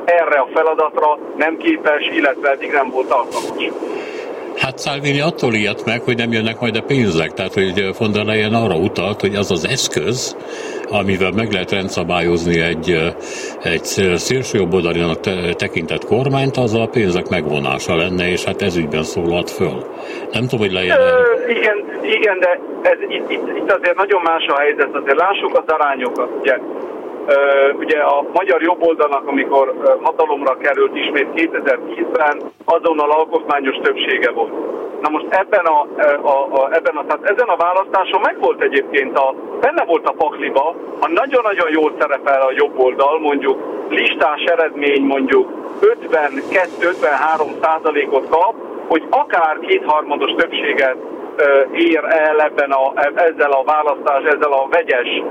erre 0.05 0.39
a 0.39 0.47
feladatra 0.53 1.19
nem 1.37 1.57
képes, 1.57 2.07
illetve 2.15 2.49
eddig 2.49 2.71
nem 2.71 2.89
volt 2.89 3.11
alkalmas. 3.11 3.71
Hát 4.57 4.79
Salvini 4.79 5.21
attól 5.21 5.53
ilyet 5.53 5.85
meg, 5.85 6.01
hogy 6.01 6.17
nem 6.17 6.31
jönnek 6.31 6.59
majd 6.59 6.75
a 6.75 6.81
pénzek, 6.81 7.33
tehát 7.33 7.53
hogy 7.53 7.97
von 7.97 8.11
der 8.11 8.25
Leyen 8.25 8.53
arra 8.53 8.75
utalt, 8.75 9.21
hogy 9.21 9.35
az 9.35 9.51
az 9.51 9.67
eszköz, 9.67 10.35
amivel 10.89 11.31
meg 11.31 11.51
lehet 11.51 11.71
rendszabályozni 11.71 12.59
egy, 12.59 13.13
egy 13.63 13.83
szélsőjobboldalinak 14.15 15.19
tekintett 15.55 16.05
kormányt, 16.05 16.57
az 16.57 16.73
a 16.73 16.87
pénzek 16.91 17.27
megvonása 17.29 17.95
lenne, 17.95 18.27
és 18.29 18.43
hát 18.43 18.61
ez 18.61 18.77
ügyben 18.77 19.03
szólalt 19.03 19.49
föl. 19.49 19.85
Nem 20.31 20.47
tudom, 20.47 20.59
hogy. 20.59 20.75
Ö, 20.75 21.49
igen, 21.49 21.77
igen, 22.01 22.39
de 22.39 22.59
ez, 22.81 22.97
itt, 23.07 23.29
itt, 23.29 23.57
itt 23.57 23.71
azért 23.71 23.97
nagyon 23.97 24.21
más 24.21 24.45
a 24.47 24.59
helyzet, 24.59 24.95
azért 24.95 25.19
lássuk 25.19 25.57
az 25.57 25.73
arányokat. 25.73 26.29
Ugye 26.41 26.57
Ugye 27.77 27.99
a 27.99 28.25
magyar 28.33 28.61
jobboldalnak, 28.61 29.27
amikor 29.27 29.73
hatalomra 30.01 30.57
került 30.57 30.95
ismét 30.95 31.27
2010-ben, 31.35 32.41
azonnal 32.65 33.11
alkotmányos 33.11 33.75
többsége 33.81 34.31
volt. 34.31 34.51
Na 35.01 35.09
most 35.09 35.25
ebben 35.29 35.65
a, 35.65 35.87
a, 36.21 36.47
a, 36.51 36.69
ebben 36.71 36.95
a, 36.95 37.05
tehát 37.05 37.29
ezen 37.29 37.47
a 37.47 37.55
választáson 37.55 38.21
meg 38.21 38.39
volt 38.39 38.61
egyébként 38.61 39.17
a, 39.17 39.35
benne 39.59 39.85
volt 39.85 40.07
a 40.07 40.13
pakliba, 40.17 40.75
ha 40.99 41.07
nagyon-nagyon 41.07 41.69
jól 41.71 41.93
szerepel 41.99 42.41
a 42.41 42.51
jobb 42.55 42.79
oldal, 42.79 43.19
mondjuk 43.19 43.57
listás 43.89 44.43
eredmény 44.43 45.01
mondjuk 45.01 45.49
52-53 45.81 47.61
százalékot 47.61 48.29
kap, 48.29 48.53
hogy 48.87 49.03
akár 49.09 49.59
kétharmados 49.59 50.31
többséget 50.37 50.97
ér 51.71 52.03
el 52.03 52.41
ebben 52.41 52.71
a, 52.71 52.93
ezzel 53.15 53.51
a 53.51 53.63
választás, 53.63 54.23
ezzel 54.23 54.51
a 54.51 54.67
vegyes 54.69 55.23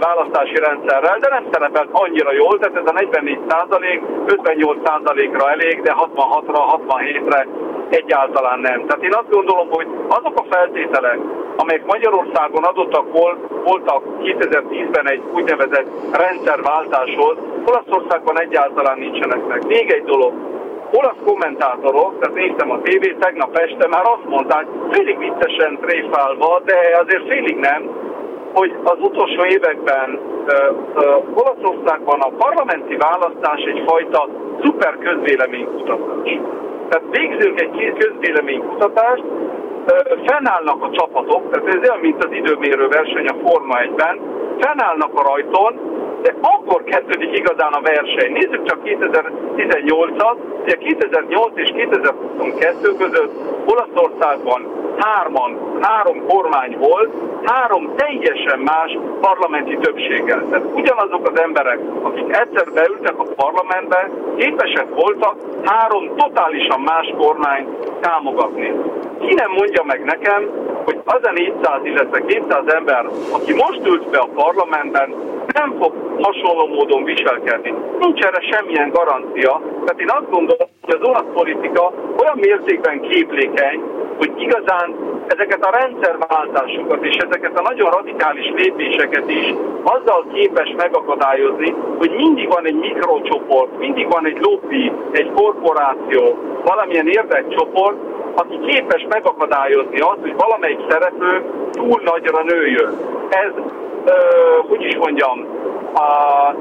választási 0.00 0.54
rendszerrel, 0.54 1.18
de 1.18 1.28
nem 1.28 1.44
szerepelt 1.52 1.88
annyira 1.92 2.32
jól, 2.32 2.58
tehát 2.58 2.76
ez 2.76 2.86
a 2.86 2.92
44 2.92 3.38
százalék, 3.48 4.02
58 4.26 4.78
százalékra 4.88 5.50
elég, 5.50 5.82
de 5.82 5.94
66-ra, 6.14 6.78
67-re 6.88 7.46
egyáltalán 7.88 8.58
nem. 8.58 8.86
Tehát 8.86 9.02
én 9.02 9.14
azt 9.14 9.30
gondolom, 9.30 9.68
hogy 9.70 9.86
azok 10.08 10.38
a 10.38 10.44
feltételek, 10.50 11.18
amelyek 11.56 11.86
Magyarországon 11.86 12.64
adottak 12.64 13.04
voltak 13.64 14.02
2010-ben 14.22 15.08
egy 15.08 15.22
úgynevezett 15.32 15.86
rendszerváltáshoz, 16.12 17.36
Olaszországban 17.64 18.40
egyáltalán 18.40 18.98
nincsenek 18.98 19.46
meg. 19.46 19.66
Még 19.66 19.90
egy 19.90 20.04
dolog, 20.04 20.32
olasz 20.92 21.22
kommentátorok, 21.24 22.18
tehát 22.20 22.36
néztem 22.36 22.70
a 22.70 22.80
tévét, 22.82 23.18
tegnap 23.18 23.56
este 23.56 23.88
már 23.88 24.04
azt 24.04 24.28
mondták, 24.28 24.66
félig 24.90 25.18
viccesen 25.18 25.78
tréfálva, 25.80 26.60
de 26.64 26.76
azért 27.02 27.28
félig 27.28 27.56
nem, 27.56 27.90
hogy 28.52 28.74
az 28.84 28.98
utolsó 29.00 29.44
években 29.44 30.08
uh, 30.10 30.76
uh, 30.94 31.38
Olaszországban 31.42 32.20
a 32.20 32.32
parlamenti 32.38 32.96
választás 32.96 33.60
egyfajta 33.62 34.28
szuper 34.62 34.98
közvéleménykutatás. 34.98 36.38
Tehát 36.88 37.06
végzünk 37.10 37.60
egy 37.60 37.92
közvéleménykutatást, 37.98 39.24
uh, 39.24 39.92
fennállnak 40.26 40.84
a 40.84 40.90
csapatok, 40.90 41.50
tehát 41.50 41.68
ez 41.68 41.88
olyan, 41.88 42.00
mint 42.00 42.24
az 42.24 42.32
időmérő 42.32 42.88
verseny 42.88 43.26
a 43.26 43.48
Forma 43.48 43.76
1-ben, 43.78 44.20
fennállnak 44.58 45.18
a 45.18 45.22
rajton, 45.28 45.89
de 46.22 46.34
akkor 46.40 46.84
kezdődik 46.84 47.38
igazán 47.38 47.72
a 47.72 47.80
verseny. 47.80 48.32
Nézzük 48.32 48.62
csak 48.64 48.78
2018-at, 48.84 50.36
ugye 50.62 50.76
2008 50.76 51.52
és 51.54 51.70
2022 51.76 52.94
között 52.98 53.32
Olaszországban 53.66 54.60
hárman, 54.96 55.69
három 55.80 56.26
kormány 56.26 56.76
volt, 56.78 57.10
három 57.44 57.92
teljesen 57.96 58.58
más 58.58 58.98
parlamenti 59.20 59.76
többséggel. 59.76 60.44
Tehát 60.50 60.66
ugyanazok 60.74 61.28
az 61.28 61.40
emberek, 61.40 61.78
akik 62.02 62.36
egyszer 62.36 62.72
beültek 62.74 63.18
a 63.18 63.26
parlamentbe, 63.36 64.10
képesek 64.36 64.88
voltak 64.94 65.36
három 65.64 66.16
totálisan 66.16 66.80
más 66.80 67.14
kormányt 67.18 67.68
támogatni. 68.00 68.72
Ki 69.20 69.34
nem 69.34 69.50
mondja 69.50 69.82
meg 69.84 70.04
nekem, 70.04 70.50
hogy 70.84 71.00
az 71.04 71.20
a 71.22 71.32
400, 71.32 71.84
illetve 71.84 72.20
200 72.24 72.66
ember, 72.66 73.06
aki 73.32 73.52
most 73.52 73.86
ült 73.86 74.10
be 74.10 74.18
a 74.18 74.28
parlamentben, 74.34 75.14
nem 75.52 75.74
fog 75.78 75.92
hasonló 76.22 76.66
módon 76.66 77.04
viselkedni. 77.04 77.74
Nincs 77.98 78.20
erre 78.20 78.40
semmilyen 78.50 78.90
garancia. 78.90 79.60
Tehát 79.84 80.00
én 80.00 80.10
azt 80.10 80.30
gondolom, 80.30 80.68
hogy 80.82 80.94
az 81.00 81.08
olasz 81.08 81.32
politika 81.32 81.92
olyan 82.20 82.38
mértékben 82.38 83.00
képlékeny, 83.00 83.80
hogy 84.18 84.32
igazán 84.36 84.94
ezeket 85.26 85.64
a 85.64 85.76
rendszerváltásokat 85.78 87.04
és 87.04 87.16
ezeket 87.16 87.58
a 87.58 87.62
nagyon 87.62 87.90
radikális 87.90 88.52
lépéseket 88.56 89.30
is 89.30 89.54
azzal 89.82 90.26
képes 90.32 90.74
megakadályozni, 90.76 91.74
hogy 91.98 92.10
mindig 92.10 92.48
van 92.48 92.66
egy 92.66 92.74
mikrocsoport, 92.74 93.78
mindig 93.78 94.06
van 94.10 94.26
egy 94.26 94.38
lobby, 94.40 94.92
egy 95.12 95.30
korporáció, 95.34 96.38
valamilyen 96.64 97.08
érdekcsoport, 97.08 97.96
aki 98.34 98.58
képes 98.66 99.06
megakadályozni 99.08 99.98
azt, 99.98 100.20
hogy 100.20 100.34
valamelyik 100.36 100.80
szereplő 100.88 101.44
túl 101.72 102.00
nagyra 102.04 102.42
nőjön. 102.42 102.96
Ez, 103.30 103.52
ö, 104.04 104.12
hogy 104.68 104.84
is 104.84 104.96
mondjam, 104.96 105.46
a, 105.94 106.08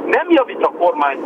nem 0.05 0.27
javít 0.29 0.61
a 0.61 0.71
kormány, 0.79 1.17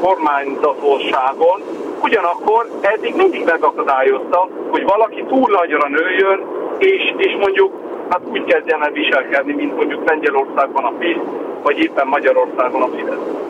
kormányzatosságon, 0.00 1.60
ugyanakkor 2.02 2.68
eddig 2.80 3.14
mindig 3.16 3.44
megakadályozta, 3.44 4.48
hogy 4.70 4.84
valaki 4.84 5.24
túl 5.28 5.50
nagyra 5.50 5.88
nőjön, 5.88 6.40
és, 6.78 7.14
és 7.16 7.36
mondjuk 7.40 7.72
hát 8.08 8.20
úgy 8.30 8.44
kezdjen 8.44 8.82
el 8.82 8.90
viselkedni, 8.90 9.52
mint 9.52 9.76
mondjuk 9.76 10.08
Lengyelországban 10.08 10.84
a 10.84 10.92
PISZ, 10.98 11.18
vagy 11.62 11.78
éppen 11.78 12.06
Magyarországon 12.06 12.82
a 12.82 12.88
Fidesz. 12.96 13.48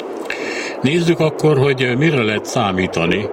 Nézzük 0.81 1.21
akkor, 1.21 1.57
hogy 1.59 1.95
mire 1.99 2.23
lehet 2.23 2.45
számítani. 2.45 3.29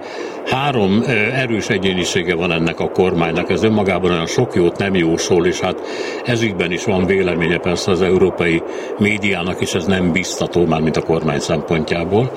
Három 0.45 1.03
erős 1.33 1.67
egyénisége 1.67 2.35
van 2.35 2.51
ennek 2.51 2.79
a 2.79 2.89
kormánynak, 2.89 3.49
ez 3.49 3.63
önmagában 3.63 4.11
olyan 4.11 4.25
sok 4.25 4.55
jót 4.55 4.77
nem 4.77 4.95
jósol, 4.95 5.45
és 5.45 5.59
hát 5.59 5.81
ezügyben 6.25 6.71
is 6.71 6.83
van 6.83 7.05
véleménye 7.05 7.57
persze 7.57 7.91
az 7.91 8.01
európai 8.01 8.63
médiának, 8.97 9.61
és 9.61 9.73
ez 9.73 9.85
nem 9.85 10.11
biztató 10.11 10.65
már, 10.65 10.81
mint 10.81 10.97
a 10.97 11.01
kormány 11.01 11.39
szempontjából. 11.39 12.31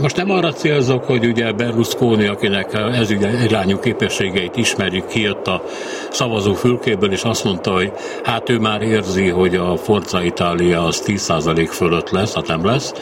Most 0.00 0.16
nem 0.16 0.30
arra 0.30 0.52
célzok, 0.52 1.04
hogy 1.04 1.26
ugye 1.26 1.52
Berlusconi, 1.52 2.26
akinek 2.26 2.72
ez 2.74 3.10
irányú 3.44 3.78
képességeit 3.78 4.56
ismerjük, 4.56 5.06
kijött 5.06 5.46
a 5.46 5.62
szavazó 6.10 6.54
fülkéből, 6.54 7.12
és 7.12 7.22
azt 7.22 7.44
mondta, 7.44 7.72
hogy 7.72 7.92
hát 8.24 8.48
ő 8.48 8.58
már 8.58 8.82
érzi, 8.82 9.28
hogy 9.28 9.54
a 9.54 9.76
Forza 9.76 10.22
Itália 10.22 10.84
az 10.84 11.02
10% 11.06 11.68
fölött 11.70 12.10
lesz, 12.10 12.34
hát 12.34 12.46
nem 12.46 12.64
lesz, 12.64 12.92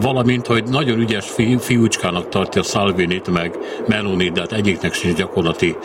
valamint, 0.00 0.46
hogy 0.46 0.64
nagyon 0.64 0.98
ügyes 0.98 1.30
fi, 1.30 1.56
fiúcskának 1.60 2.28
tartja 2.28 2.62
Salvinit 2.62 3.30
meg 3.30 3.58
Melonit, 3.86 4.32
de 4.32 4.40
hát 4.40 4.52
egyiknek 4.52 4.94
sincs 4.94 5.16
gyakorlati 5.16 5.76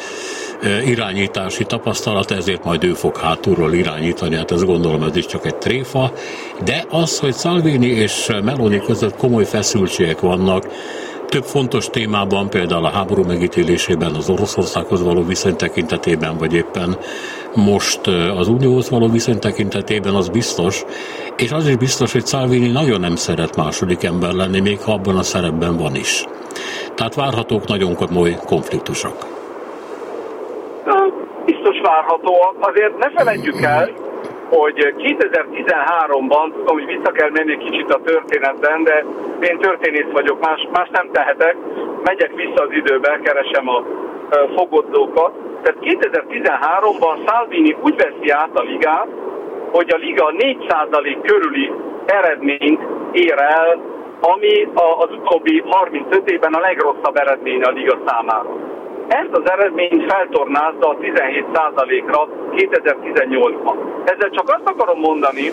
irányítási 0.86 1.64
tapasztalat, 1.66 2.32
ezért 2.32 2.64
majd 2.64 2.84
ő 2.84 2.94
fog 2.94 3.18
hátulról 3.18 3.74
irányítani, 3.74 4.36
hát 4.36 4.52
ez 4.52 4.64
gondolom 4.64 5.04
ez 5.04 5.16
is 5.16 5.26
csak 5.26 5.46
egy 5.46 5.56
tréfa, 5.56 6.12
de 6.64 6.86
az, 6.90 7.20
hogy 7.20 7.36
Salvini 7.36 7.88
és 7.88 8.32
Meloni 8.44 8.82
között 8.86 9.18
komoly 9.18 9.46
feszültségek 9.88 10.20
vannak, 10.20 10.64
több 11.30 11.44
fontos 11.44 11.90
témában, 11.90 12.50
például 12.50 12.86
a 12.86 12.90
háború 12.90 13.24
megítélésében, 13.24 14.16
az 14.16 14.30
Oroszországhoz 14.30 15.04
való 15.04 15.24
viszony 15.24 15.56
tekintetében, 15.56 16.38
vagy 16.38 16.54
éppen 16.54 16.98
most 17.56 18.08
az 18.38 18.48
Unióhoz 18.48 18.90
való 18.90 19.08
viszony 19.08 19.40
tekintetében, 19.40 20.14
az 20.14 20.30
biztos, 20.30 20.86
és 21.38 21.52
az 21.52 21.68
is 21.68 21.76
biztos, 21.76 22.12
hogy 22.12 22.26
Salvini 22.26 22.68
nagyon 22.68 23.00
nem 23.00 23.16
szeret 23.16 23.56
második 23.56 24.04
ember 24.04 24.34
lenni, 24.34 24.60
még 24.60 24.80
ha 24.80 24.92
abban 24.92 25.18
a 25.18 25.24
szerepben 25.24 25.78
van 25.78 25.96
is. 25.96 26.26
Tehát 26.96 27.16
várhatók 27.16 27.68
nagyon 27.68 27.96
komoly 27.96 28.38
konfliktusok 28.46 29.36
biztos 31.46 31.80
várható. 31.82 32.34
Azért 32.60 32.98
ne 32.98 33.10
felejtjük 33.10 33.62
el, 33.62 33.90
hogy 34.50 34.94
2013-ban, 34.98 36.52
tudom, 36.54 36.78
hogy 36.78 36.86
vissza 36.86 37.12
kell 37.12 37.30
menni 37.30 37.58
kicsit 37.58 37.94
a 37.94 38.02
történetben, 38.04 38.84
de 38.84 39.06
én 39.40 39.58
történész 39.58 40.12
vagyok, 40.12 40.40
más, 40.40 40.68
más 40.72 40.90
nem 40.92 41.10
tehetek, 41.12 41.56
megyek 42.04 42.36
vissza 42.36 42.64
az 42.64 42.72
időbe, 42.72 43.20
keresem 43.24 43.70
a 43.70 43.84
fogodzókat. 44.56 45.32
Tehát 45.62 45.80
2013-ban 45.82 47.30
Salvini 47.30 47.76
úgy 47.82 47.96
veszi 47.96 48.30
át 48.30 48.50
a 48.54 48.62
ligát, 48.62 49.08
hogy 49.72 49.94
a 49.94 49.98
liga 49.98 50.34
4% 50.38 51.18
körüli 51.22 51.72
eredményt 52.06 52.82
ér 53.12 53.36
el, 53.38 53.80
ami 54.20 54.68
az 54.98 55.10
utóbbi 55.12 55.64
35 55.66 56.32
évben 56.32 56.54
a 56.54 56.60
legrosszabb 56.60 57.16
eredmény 57.16 57.62
a 57.62 57.72
liga 57.72 57.98
számára. 58.06 58.67
Ezt 59.08 59.32
az 59.32 59.50
eredményt 59.50 60.12
feltornázta 60.12 60.90
a 60.90 60.98
17%-ra 60.98 62.28
2018-ban. 62.52 63.76
Ezzel 64.04 64.30
csak 64.30 64.50
azt 64.50 64.68
akarom 64.70 65.00
mondani, 65.00 65.52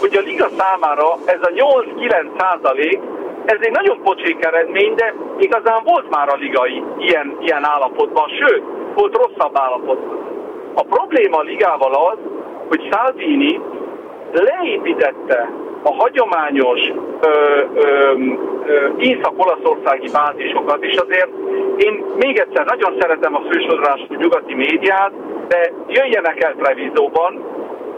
hogy 0.00 0.16
a 0.16 0.20
liga 0.20 0.48
számára 0.58 1.14
ez 1.24 1.40
a 1.40 1.50
8-9% 1.50 3.00
ez 3.44 3.58
egy 3.60 3.72
nagyon 3.72 4.02
pocsék 4.02 4.44
eredmény, 4.44 4.94
de 4.94 5.14
igazán 5.38 5.80
volt 5.84 6.10
már 6.10 6.28
a 6.28 6.36
ligai 6.36 6.82
ilyen, 6.98 7.36
ilyen 7.40 7.64
állapotban, 7.64 8.28
sőt, 8.28 8.62
volt 8.94 9.16
rosszabb 9.16 9.58
állapotban. 9.58 10.18
A 10.74 10.82
probléma 10.82 11.38
a 11.38 11.42
ligával 11.42 11.94
az, 11.94 12.18
hogy 12.68 12.88
Salvini 12.90 13.60
leépítette 14.32 15.50
a 15.82 15.92
hagyományos 15.94 16.80
észak-olaszországi 18.96 20.08
bázisokat, 20.12 20.84
és 20.84 20.96
azért 20.96 21.30
én 21.76 22.04
még 22.16 22.38
egyszer 22.38 22.66
nagyon 22.66 22.96
szeretem 23.00 23.34
a 23.34 23.42
fősodrású 23.50 24.04
nyugati 24.08 24.54
médiát, 24.54 25.12
de 25.48 25.72
jöjjenek 25.88 26.42
el 26.42 26.54
Trevízóban, 26.54 27.44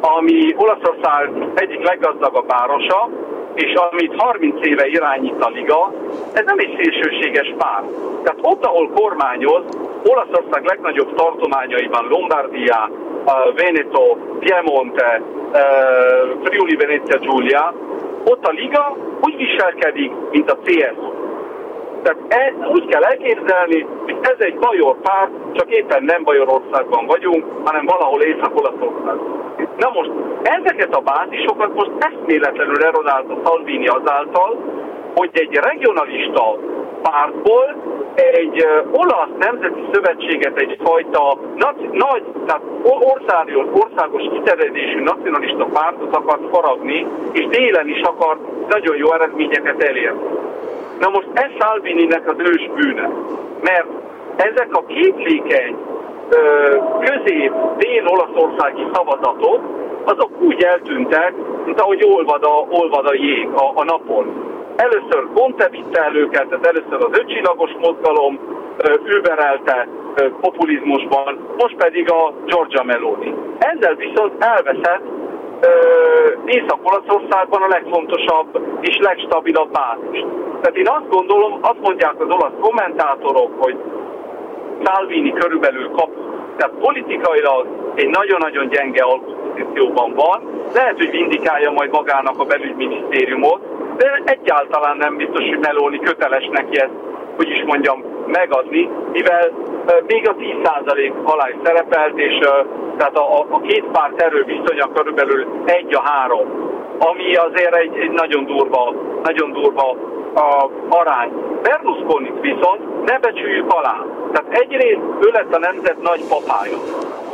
ami 0.00 0.54
Olaszország 0.56 1.30
egyik 1.54 1.88
leggazdagabb 1.88 2.46
városa, 2.48 3.08
és 3.54 3.74
amit 3.74 4.14
30 4.16 4.66
éve 4.66 4.86
irányít 4.86 5.44
a 5.44 5.48
liga, 5.48 5.92
ez 6.32 6.44
nem 6.44 6.58
egy 6.58 6.74
szélsőséges 6.76 7.54
pár. 7.58 7.82
Tehát 8.22 8.38
ott, 8.42 8.64
ahol 8.64 8.90
kormányoz, 8.94 9.62
Olaszország 10.04 10.64
legnagyobb 10.64 11.14
tartományaiban, 11.14 12.06
Lombardia, 12.08 12.90
Veneto, 13.56 14.16
Piemonte, 14.38 15.22
Friuli, 16.42 16.76
Venezia, 16.76 17.18
Giulia, 17.18 17.74
ott 18.24 18.46
a 18.46 18.50
liga 18.50 18.96
úgy 19.20 19.36
viselkedik, 19.36 20.12
mint 20.30 20.50
a 20.50 20.58
CSU. 20.64 21.12
Tehát 22.02 22.20
ez, 22.28 22.52
úgy 22.74 22.86
kell 22.86 23.02
elképzelni, 23.02 23.86
hogy 24.04 24.16
ez 24.20 24.36
egy 24.38 24.58
bajor 24.58 24.96
párt, 25.02 25.30
csak 25.52 25.70
éppen 25.70 26.02
nem 26.02 26.22
Bajorországban 26.22 27.06
vagyunk, 27.06 27.44
hanem 27.64 27.86
valahol 27.86 28.22
Észak-Olaszországban. 28.22 29.42
Na 29.78 29.90
most 29.94 30.10
ezeket 30.42 30.94
a 30.94 31.00
bázisokat 31.00 31.74
most 31.74 31.90
eszméletlenül 31.98 32.84
erodálta 32.84 33.40
Salvini 33.44 33.86
azáltal, 33.86 34.58
hogy 35.14 35.30
egy 35.32 35.54
regionalista 35.54 36.58
pártból 37.10 37.66
egy 38.14 38.66
olasz 38.92 39.34
nemzeti 39.38 39.82
szövetséget, 39.92 40.58
egyfajta 40.58 41.38
nagy, 41.54 41.88
nagy 41.90 42.22
tehát 42.46 42.62
országos, 42.82 43.66
országos 43.84 44.22
kiterjedésű 44.32 45.02
nacionalista 45.02 45.64
pártot 45.64 46.16
akart 46.16 46.48
faragni, 46.50 47.06
és 47.32 47.46
délen 47.46 47.88
is 47.88 48.00
akart 48.00 48.40
nagyon 48.68 48.96
jó 48.96 49.12
eredményeket 49.12 49.82
elérni. 49.82 50.22
Na 51.00 51.08
most 51.08 51.28
ez 51.32 51.50
Salvininek 51.58 52.30
az 52.30 52.36
ős 52.38 52.70
bűne, 52.74 53.10
mert 53.62 53.86
ezek 54.36 54.68
a 54.70 54.84
képlékeny 54.86 55.76
közép-dél-olaszországi 57.00 58.86
szavazatok, 58.92 59.60
azok 60.04 60.30
úgy 60.40 60.62
eltűntek, 60.62 61.32
mint 61.64 61.80
ahogy 61.80 62.04
olvad 62.04 62.44
a, 62.44 62.66
olvad 62.70 63.06
a 63.06 63.14
jég 63.14 63.48
a, 63.54 63.72
a 63.74 63.84
napon. 63.84 64.53
Először 64.76 65.28
Conte 65.34 65.68
vitte 65.68 66.02
el 66.02 66.16
őket, 66.16 66.48
tehát 66.48 66.66
először 66.66 67.04
az 67.08 67.18
ötcsillagos 67.18 67.70
mozgalom 67.80 68.38
überelte 69.04 69.88
populizmusban, 70.40 71.38
most 71.58 71.76
pedig 71.76 72.10
a 72.10 72.32
Giorgia 72.46 72.82
Meloni. 72.82 73.34
Ezzel 73.58 73.94
viszont 73.94 74.44
elveszett 74.44 75.02
Észak-Olaszországban 76.44 77.62
a 77.62 77.68
legfontosabb 77.68 78.60
és 78.80 78.96
legstabilabb 78.96 79.70
bázis. 79.72 80.24
Tehát 80.60 80.76
én 80.76 80.88
azt 80.88 81.08
gondolom, 81.08 81.58
azt 81.60 81.80
mondják 81.80 82.14
az 82.20 82.34
olasz 82.34 82.58
kommentátorok, 82.60 83.50
hogy 83.58 83.76
Salvini 84.82 85.32
körülbelül 85.32 85.90
kap, 85.90 86.10
tehát 86.56 86.74
politikailag 86.80 87.66
egy 87.94 88.08
nagyon-nagyon 88.08 88.68
gyenge 88.68 89.02
alkotpozícióban 89.02 90.14
van, 90.14 90.42
lehet, 90.74 90.96
hogy 90.96 91.10
vindikálja 91.10 91.70
majd 91.70 91.90
magának 91.90 92.38
a 92.38 92.44
belügyminisztériumot, 92.44 93.60
de 93.96 94.22
egyáltalán 94.24 94.96
nem 94.96 95.16
biztos, 95.16 95.48
hogy 95.48 95.58
Meloni 95.58 95.98
köteles 95.98 96.48
neki 96.52 96.80
ezt, 96.80 96.94
hogy 97.36 97.50
is 97.50 97.62
mondjam, 97.66 98.04
megadni, 98.26 98.90
mivel 99.12 99.50
még 100.06 100.28
a 100.28 100.34
10% 100.34 101.12
alá 101.24 101.48
is 101.48 101.56
szerepelt, 101.64 102.18
és 102.18 102.38
tehát 102.96 103.16
a, 103.16 103.46
a 103.50 103.60
két 103.60 103.84
párt 103.92 104.22
erő 104.22 104.44
viszonya 104.44 104.92
körülbelül 104.94 105.46
egy 105.64 105.94
a 105.94 106.02
három, 106.04 106.72
ami 106.98 107.34
azért 107.34 107.76
egy, 107.76 107.96
egy 107.96 108.10
nagyon 108.10 108.44
durva, 108.44 108.94
nagyon 109.22 109.52
durva 109.52 109.96
a 110.34 110.70
arány. 110.88 111.30
Berlusconi 111.62 112.32
viszont 112.40 113.04
ne 113.04 113.18
becsüljük 113.18 113.72
alá. 113.72 114.04
Tehát 114.32 114.60
egyrészt 114.60 115.00
ő 115.20 115.30
lett 115.32 115.54
a 115.54 115.58
nemzet 115.58 116.02
nagy 116.02 116.24
papája. 116.28 116.76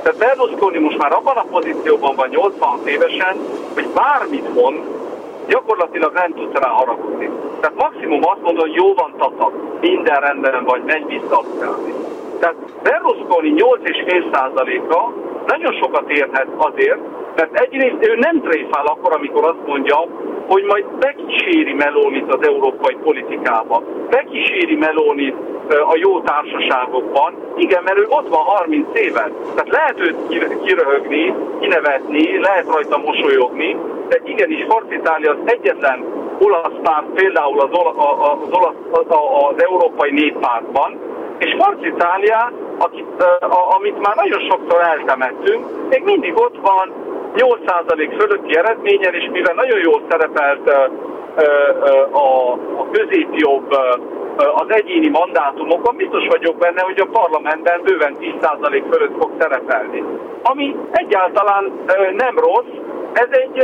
Tehát 0.03 0.19
Berlusconi 0.19 0.79
most 0.79 0.99
már 0.99 1.13
abban 1.13 1.37
a 1.37 1.45
pozícióban 1.51 2.15
van 2.17 2.29
80 2.29 2.79
évesen, 2.85 3.37
hogy 3.75 3.87
bármit 3.95 4.55
mond, 4.55 4.79
gyakorlatilag 5.51 6.13
nem 6.13 6.33
tudsz 6.33 6.61
rá 6.63 6.69
haragudni. 6.69 7.31
Tehát 7.61 7.77
maximum 7.77 8.21
azt 8.23 8.43
mondod, 8.43 8.63
hogy 8.63 8.75
jó 8.75 8.95
van 8.95 9.13
tata, 9.19 9.53
minden 9.81 10.21
rendben 10.21 10.65
vagy, 10.65 10.83
menj 10.85 11.05
vissza 11.05 11.39
a 11.39 11.45
Tehát 12.41 12.57
Berlusconi 12.83 13.55
8,5%-a 13.57 15.13
nagyon 15.47 15.73
sokat 15.73 16.11
érhet 16.11 16.49
azért, 16.57 16.99
mert 17.37 17.61
egyrészt 17.61 18.09
ő 18.09 18.15
nem 18.15 18.41
tréfál 18.41 18.87
akkor, 18.87 19.13
amikor 19.13 19.45
azt 19.45 19.67
mondja, 19.67 20.07
hogy 20.53 20.65
majd 20.65 20.85
megkíséri 21.01 21.73
Melónit 21.73 22.33
az 22.33 22.47
európai 22.47 22.97
politikába, 23.03 23.83
megkíséri 24.11 24.77
Melónit 24.77 25.37
a 25.69 25.97
jó 25.97 26.21
társaságokban. 26.21 27.35
Igen, 27.57 27.83
mert 27.83 27.99
ő 27.99 28.07
ott 28.09 28.29
van 28.29 28.45
30 28.45 28.87
éve. 28.93 29.31
Tehát 29.55 29.69
lehet 29.69 30.01
őt 30.01 30.17
kiröhögni, 30.65 31.35
kinevetni, 31.61 32.41
lehet 32.41 32.67
rajta 32.67 32.99
mosolyogni, 32.99 33.77
de 34.09 34.21
igenis 34.25 34.67
Itália 34.91 35.31
az 35.31 35.39
egyetlen 35.45 36.05
olasz 36.39 36.79
párt, 36.83 37.07
például 37.15 37.61
az, 37.61 37.71
ola, 37.73 37.91
az, 38.33 38.39
olasz, 38.51 38.75
az, 38.91 39.05
az 39.51 39.63
európai 39.63 40.11
néppártban, 40.11 40.99
és 41.39 41.57
Itália, 41.83 42.53
akit, 42.79 43.25
amit 43.77 44.01
már 44.01 44.17
nagyon 44.17 44.41
sokszor 44.41 44.81
eltemettünk, 44.81 45.89
még 45.89 46.03
mindig 46.05 46.37
ott 46.37 46.57
van 46.63 46.93
8% 47.35 48.17
fölötti 48.19 48.57
eredményen, 48.57 49.15
és 49.15 49.29
mivel 49.33 49.55
nagyon 49.55 49.79
jól 49.79 50.03
szerepelt 50.09 50.69
a, 52.13 52.53
a 52.53 52.91
középjobb 52.93 53.77
az 54.37 54.67
egyéni 54.69 55.09
mandátumokon 55.09 55.97
biztos 55.97 56.27
vagyok 56.27 56.57
benne, 56.57 56.81
hogy 56.83 57.01
a 57.01 57.09
parlamentben 57.13 57.81
bőven 57.83 58.17
10% 58.21 58.83
fölött 58.91 59.17
fog 59.19 59.31
szerepelni. 59.39 60.05
Ami 60.43 60.77
egyáltalán 60.91 61.73
nem 62.17 62.39
rossz, 62.39 62.75
ez 63.13 63.29
egy 63.31 63.63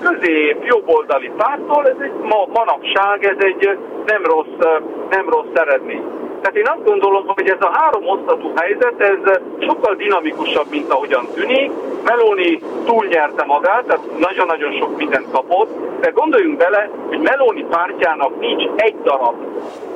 közép 0.00 0.64
jobboldali 0.64 1.30
pártól, 1.36 1.88
ez 1.88 1.96
egy 2.00 2.12
ma, 2.22 2.46
manapság, 2.52 3.24
ez 3.24 3.36
egy 3.38 3.78
nem 4.06 4.24
rossz, 4.24 4.80
nem 5.10 5.28
rossz 5.28 5.54
eredmény. 5.54 6.02
Tehát 6.40 6.56
én 6.56 6.66
azt 6.66 6.84
gondolom, 6.84 7.26
hogy 7.26 7.48
ez 7.48 7.60
a 7.60 7.70
három 7.72 8.06
osztatú 8.06 8.52
helyzet, 8.56 9.00
ez 9.00 9.40
sokkal 9.60 9.94
dinamikusabb, 9.94 10.66
mint 10.70 10.92
ahogyan 10.92 11.26
tűnik. 11.34 11.70
Meloni 12.04 12.60
túlnyerte 12.84 13.44
magát, 13.44 13.84
tehát 13.84 14.18
nagyon-nagyon 14.18 14.72
sok 14.72 14.96
mindent 14.96 15.30
kapott, 15.30 16.00
de 16.00 16.10
gondoljunk 16.10 16.56
bele, 16.56 16.90
hogy 17.08 17.18
Meloni 17.18 17.64
pártjának 17.70 18.40
nincs 18.40 18.64
egy 18.76 18.94
darab 19.02 19.34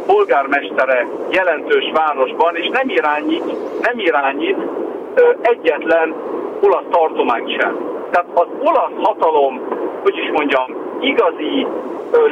polgármestere 0.07 1.07
jelentős 1.31 1.91
városban, 1.93 2.57
és 2.57 2.69
nem 2.73 2.89
irányít, 2.89 3.45
nem 3.83 3.99
irányít 3.99 4.57
egyetlen 5.41 6.15
olasz 6.61 6.85
tartomány 6.91 7.57
sem. 7.61 7.79
Tehát 8.11 8.27
az 8.35 8.47
olasz 8.61 9.07
hatalom, 9.07 9.61
hogy 10.03 10.17
is 10.17 10.31
mondjam, 10.33 10.77
igazi 11.01 11.67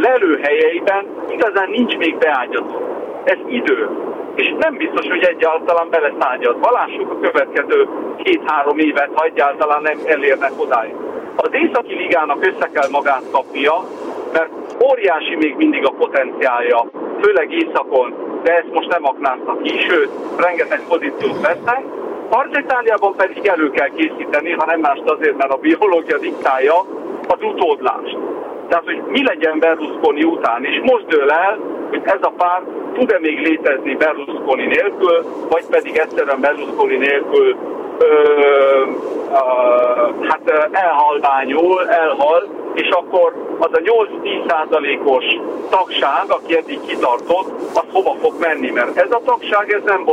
lelőhelyeiben 0.01 1.07
igazán 1.29 1.71
nincs 1.71 1.97
még 1.97 2.19
beágyazott. 2.19 2.83
Ez 3.25 3.39
idő. 3.47 3.89
És 4.35 4.55
nem 4.59 4.77
biztos, 4.77 5.07
hogy 5.07 5.23
egyáltalán 5.23 5.89
beleszágyad. 5.91 6.61
Valássuk 6.61 7.11
a 7.11 7.21
következő 7.21 7.89
két-három 8.23 8.79
évet, 8.79 9.11
ha 9.15 9.25
egyáltalán 9.25 9.83
nem 9.83 9.99
elérnek 10.05 10.53
odáig. 10.57 10.95
Az 11.37 11.51
északi 11.53 11.95
ligának 11.95 12.47
össze 12.47 12.71
kell 12.73 12.89
magát 12.91 13.23
kapnia, 13.31 13.85
mert 14.33 14.51
óriási 14.91 15.35
még 15.37 15.55
mindig 15.57 15.87
a 15.87 15.91
potenciálja, 15.91 16.91
főleg 17.21 17.53
északon, 17.53 18.15
de 18.43 18.57
ezt 18.57 18.73
most 18.73 18.89
nem 18.89 19.05
aknáztak 19.05 19.63
ki, 19.63 19.79
sőt, 19.89 20.11
rengeteg 20.37 20.81
pozíciót 20.89 21.41
vesznek. 21.41 21.85
Partitániában 22.29 23.15
pedig 23.17 23.47
elő 23.47 23.71
kell 23.71 23.89
készíteni, 23.89 24.53
ha 24.53 24.67
nem 24.67 24.81
mást 24.81 25.11
azért, 25.11 25.37
mert 25.37 25.53
a 25.53 25.57
biológia 25.57 26.19
diktálja 26.19 26.79
az 27.29 27.43
utódlást. 27.43 28.19
Tehát, 28.69 28.85
hogy 28.85 29.03
mi 29.07 29.25
legyen 29.25 29.59
Berlusconi 29.59 30.25
után, 30.25 30.65
és 30.65 30.81
most 30.83 31.07
dől 31.07 31.31
el, 31.31 31.59
hogy 31.91 32.01
ez 32.05 32.21
a 32.21 32.33
pár 32.37 32.63
tud-e 32.95 33.19
még 33.21 33.39
létezni 33.39 33.95
Berlusconi 33.95 34.67
nélkül, 34.67 35.25
vagy 35.49 35.67
pedig 35.71 35.97
egyszerűen 35.97 36.41
Berlusconi 36.41 36.97
nélkül 36.97 37.57
ö, 37.99 38.05
ö, 38.05 38.85
hát 40.29 40.71
elhalványul, 40.71 41.89
elhal, 41.89 42.49
és 42.75 42.89
akkor 42.89 43.35
az 43.59 43.71
a 43.73 43.79
8-10 43.79 44.51
százalékos 44.51 45.25
tagság, 45.71 46.25
aki 46.29 46.57
eddig 46.57 46.81
kitartott, 46.87 47.53
az 47.75 47.85
hova 47.93 48.15
fog 48.21 48.33
menni, 48.41 48.71
mert 48.71 48.97
ez 48.97 49.11
a 49.11 49.21
tagság, 49.25 49.73
ez 49.73 49.83
nem 49.85 50.05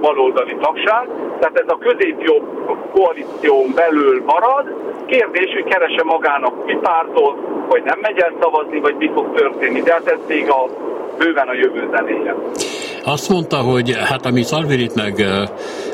baloldali 0.00 0.56
tagság, 0.60 1.08
tehát 1.40 1.58
ez 1.58 1.68
a 1.68 1.78
középjobb 1.78 2.44
koalíción 2.92 3.72
belül 3.74 4.22
marad. 4.26 4.74
Kérdés, 5.06 5.52
hogy 5.52 5.64
kerese 5.64 6.02
magának 6.02 6.64
új 6.64 6.74
pártot, 6.74 7.36
vagy 7.68 7.82
nem 7.84 7.98
megy 8.00 8.18
el 8.18 8.32
szavazni, 8.40 8.80
vagy 8.80 8.94
mi 8.98 9.10
fog 9.14 9.34
történni, 9.34 9.80
de 9.80 9.92
hát 9.92 10.06
ez 10.06 10.18
még 10.28 10.50
a 10.50 10.68
bőven 11.18 11.48
a 11.48 11.54
jövő 11.54 11.88
zenéje. 11.90 12.34
Azt 13.04 13.28
mondta, 13.28 13.56
hogy 13.56 13.96
hát 14.04 14.26
ami 14.26 14.42
Szalvirit 14.42 14.94
meg, 14.94 15.24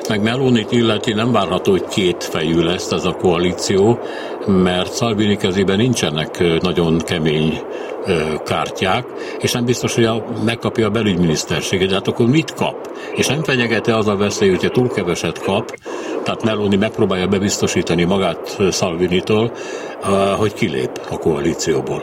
meg 0.09 0.23
Melonit 0.23 0.73
illeti, 0.73 1.13
nem 1.13 1.33
várható, 1.33 1.71
hogy 1.71 1.87
két 1.87 2.25
fejű 2.25 2.63
lesz 2.63 2.91
ez 2.91 3.05
a 3.05 3.13
koalíció, 3.13 3.99
mert 4.47 4.93
Szalvini 4.93 5.37
kezében 5.37 5.77
nincsenek 5.77 6.61
nagyon 6.61 6.99
kemény 6.99 7.61
kártyák, 8.45 9.05
és 9.39 9.53
nem 9.53 9.65
biztos, 9.65 9.95
hogy 9.95 10.05
a, 10.05 10.25
megkapja 10.45 10.87
a 10.87 10.91
belügyminiszterséget, 10.91 11.89
de 11.89 11.95
hát 11.95 12.09
akkor 12.09 12.27
mit 12.27 12.55
kap? 12.55 12.89
És 13.15 13.27
nem 13.27 13.43
fenyegete 13.43 13.97
az 13.97 14.09
a 14.09 14.17
veszély, 14.17 14.49
hogyha 14.49 14.69
túl 14.69 14.89
keveset 14.89 15.43
kap, 15.43 15.71
tehát 16.25 16.45
Meloni 16.45 16.77
megpróbálja 16.77 17.27
bebiztosítani 17.27 18.05
magát 18.05 18.57
Szalvinitól, 18.71 19.51
hogy 20.39 20.55
kilép 20.55 20.91
a 21.11 21.19
koalícióból. 21.19 22.03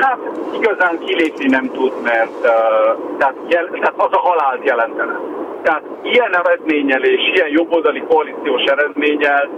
Hát 0.00 0.18
igazán 0.60 0.98
kilépni 0.98 1.46
nem 1.48 1.70
tud, 1.72 1.92
mert 2.02 2.38
uh, 2.42 2.48
tehát, 3.18 3.34
jel, 3.48 3.68
tehát 3.80 3.94
az 3.96 4.08
a 4.10 4.18
halált 4.18 4.64
jelentene. 4.64 5.20
Tehát 5.62 5.82
ilyen 6.02 6.36
eredménnyel 6.36 7.02
és 7.02 7.20
ilyen 7.34 7.48
jobboldali 7.50 8.02
koalíciós 8.08 8.62
eredménnyel 8.64 9.48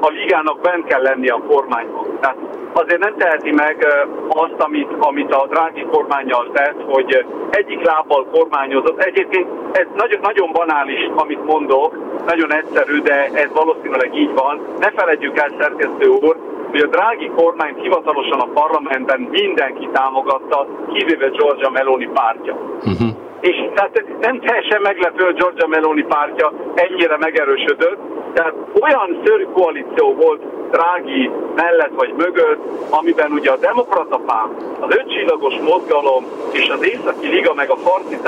a 0.00 0.08
ligának 0.08 0.60
bent 0.60 0.86
kell 0.86 1.02
lenni 1.02 1.28
a 1.28 1.42
kormányban. 1.48 2.18
Tehát 2.20 2.36
azért 2.72 3.00
nem 3.00 3.14
teheti 3.16 3.52
meg 3.52 3.86
azt, 4.28 4.58
amit, 4.58 4.88
amit 4.98 5.32
a 5.32 5.46
drági 5.50 5.86
kormányjal 5.90 6.50
tett, 6.52 6.82
hogy 6.86 7.26
egyik 7.50 7.84
lábbal 7.84 8.26
kormányozott. 8.32 9.02
Egyébként 9.02 9.46
ez 9.72 9.86
nagyon, 9.96 10.20
nagyon 10.22 10.52
banális, 10.52 11.10
amit 11.14 11.44
mondok, 11.44 11.96
nagyon 12.26 12.52
egyszerű, 12.52 13.00
de 13.00 13.30
ez 13.32 13.48
valószínűleg 13.54 14.16
így 14.16 14.34
van. 14.34 14.60
Ne 14.78 14.90
feledjük 14.90 15.38
el, 15.38 15.50
szerkesztő 15.58 16.08
úr, 16.08 16.36
hogy 16.70 16.80
a 16.80 16.86
drági 16.86 17.30
kormányt 17.36 17.80
hivatalosan 17.80 18.40
a 18.40 18.48
parlamentben 18.54 19.20
mindenki 19.20 19.88
támogatta, 19.92 20.66
kivéve 20.92 21.28
Georgia 21.28 21.70
Meloni 21.70 22.08
pártja. 22.14 22.54
Uh-huh. 22.76 23.08
És 23.40 23.56
tehát 23.74 24.04
nem 24.20 24.40
teljesen 24.40 24.80
meglepő, 24.82 25.24
hogy 25.24 25.34
Georgia 25.34 25.66
Meloni 25.66 26.02
pártja 26.02 26.52
ennyire 26.74 27.16
megerősödött, 27.16 27.98
tehát 28.34 28.54
olyan 28.80 29.20
szörű 29.24 29.46
koalíció 29.52 30.14
volt 30.14 30.42
Drági 30.70 31.30
mellett 31.54 31.92
vagy 31.94 32.14
mögött, 32.16 32.60
amiben 32.90 33.32
ugye 33.32 33.50
a 33.50 33.56
demokrata 33.56 34.16
párt, 34.26 34.50
az 34.80 34.96
ötcsillagos 34.96 35.54
mozgalom 35.54 36.24
és 36.52 36.68
az 36.68 36.84
északi 36.84 37.26
liga 37.26 37.54
meg 37.54 37.70
a 37.70 37.76
harci 37.84 38.18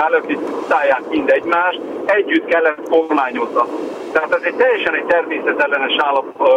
szállják 0.68 1.02
mind 1.08 1.30
egymást, 1.30 1.80
együtt 2.04 2.44
kellett 2.44 2.88
kormányozza. 2.90 3.66
Tehát 4.12 4.34
ez 4.34 4.42
egy 4.42 4.54
teljesen 4.54 4.94
egy 4.94 5.04
természetellenes 5.04 5.96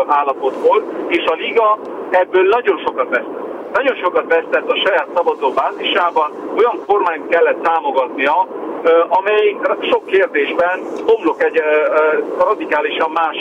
állapot 0.07 0.55
volt, 0.67 0.83
és 1.07 1.25
a 1.25 1.33
liga 1.33 1.77
ebből 2.09 2.47
nagyon 2.47 2.77
sokat 2.85 3.09
vesztett. 3.09 3.45
Nagyon 3.73 3.95
sokat 3.95 4.27
vesztett 4.27 4.71
a 4.71 4.81
saját 4.85 5.07
szavazó 5.15 5.49
bázisában, 5.49 6.31
olyan 6.57 6.79
kormányt 6.87 7.27
kellett 7.27 7.61
támogatnia, 7.61 8.47
amely 9.07 9.55
sok 9.89 10.05
kérdésben 10.05 10.79
homlok 11.05 11.43
egy 11.43 11.61
radikálisan 12.39 13.11
más 13.11 13.39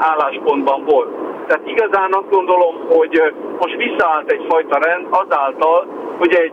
álláspontban 0.00 0.84
volt. 0.84 1.08
Tehát 1.46 1.66
igazán 1.66 2.12
azt 2.12 2.30
gondolom, 2.30 2.74
hogy 2.88 3.34
most 3.58 3.76
visszaállt 3.76 4.30
egyfajta 4.30 4.78
rend 4.78 5.06
azáltal, 5.10 5.86
hogy 6.18 6.34
egy 6.34 6.52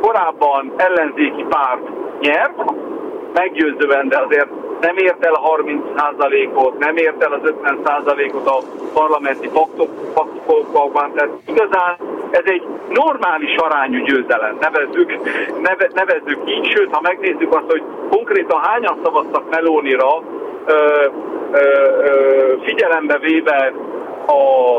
korábban 0.00 0.72
ellenzéki 0.76 1.44
párt 1.48 1.80
nyert, 2.20 2.62
meggyőzően, 3.32 4.08
de 4.08 4.18
azért 4.18 4.48
nem 4.80 4.96
ért 4.96 5.24
el 5.24 5.34
a 5.34 5.56
30%-ot, 5.56 6.78
nem 6.78 6.96
ért 6.96 7.22
el 7.22 7.32
az 7.32 7.52
50%-ot 7.62 8.46
a 8.46 8.58
parlamenti 8.92 9.48
paktukokban, 10.14 11.12
tehát 11.12 11.30
igazán 11.46 11.96
ez 12.30 12.42
egy 12.44 12.62
normális 12.88 13.56
arányú 13.56 14.04
győzelem, 14.04 14.56
nevezzük, 14.60 15.18
neve, 15.62 15.90
nevezzük 15.94 16.40
így, 16.46 16.70
sőt, 16.70 16.94
ha 16.94 17.00
megnézzük 17.00 17.54
azt, 17.54 17.70
hogy 17.70 17.82
konkrétan 18.10 18.60
hányan 18.60 18.98
szavaztak 19.02 19.50
Melónira, 19.50 20.22
ö, 20.66 21.06
figyelembe 22.62 23.18
véve 23.18 23.72
a, 24.26 24.76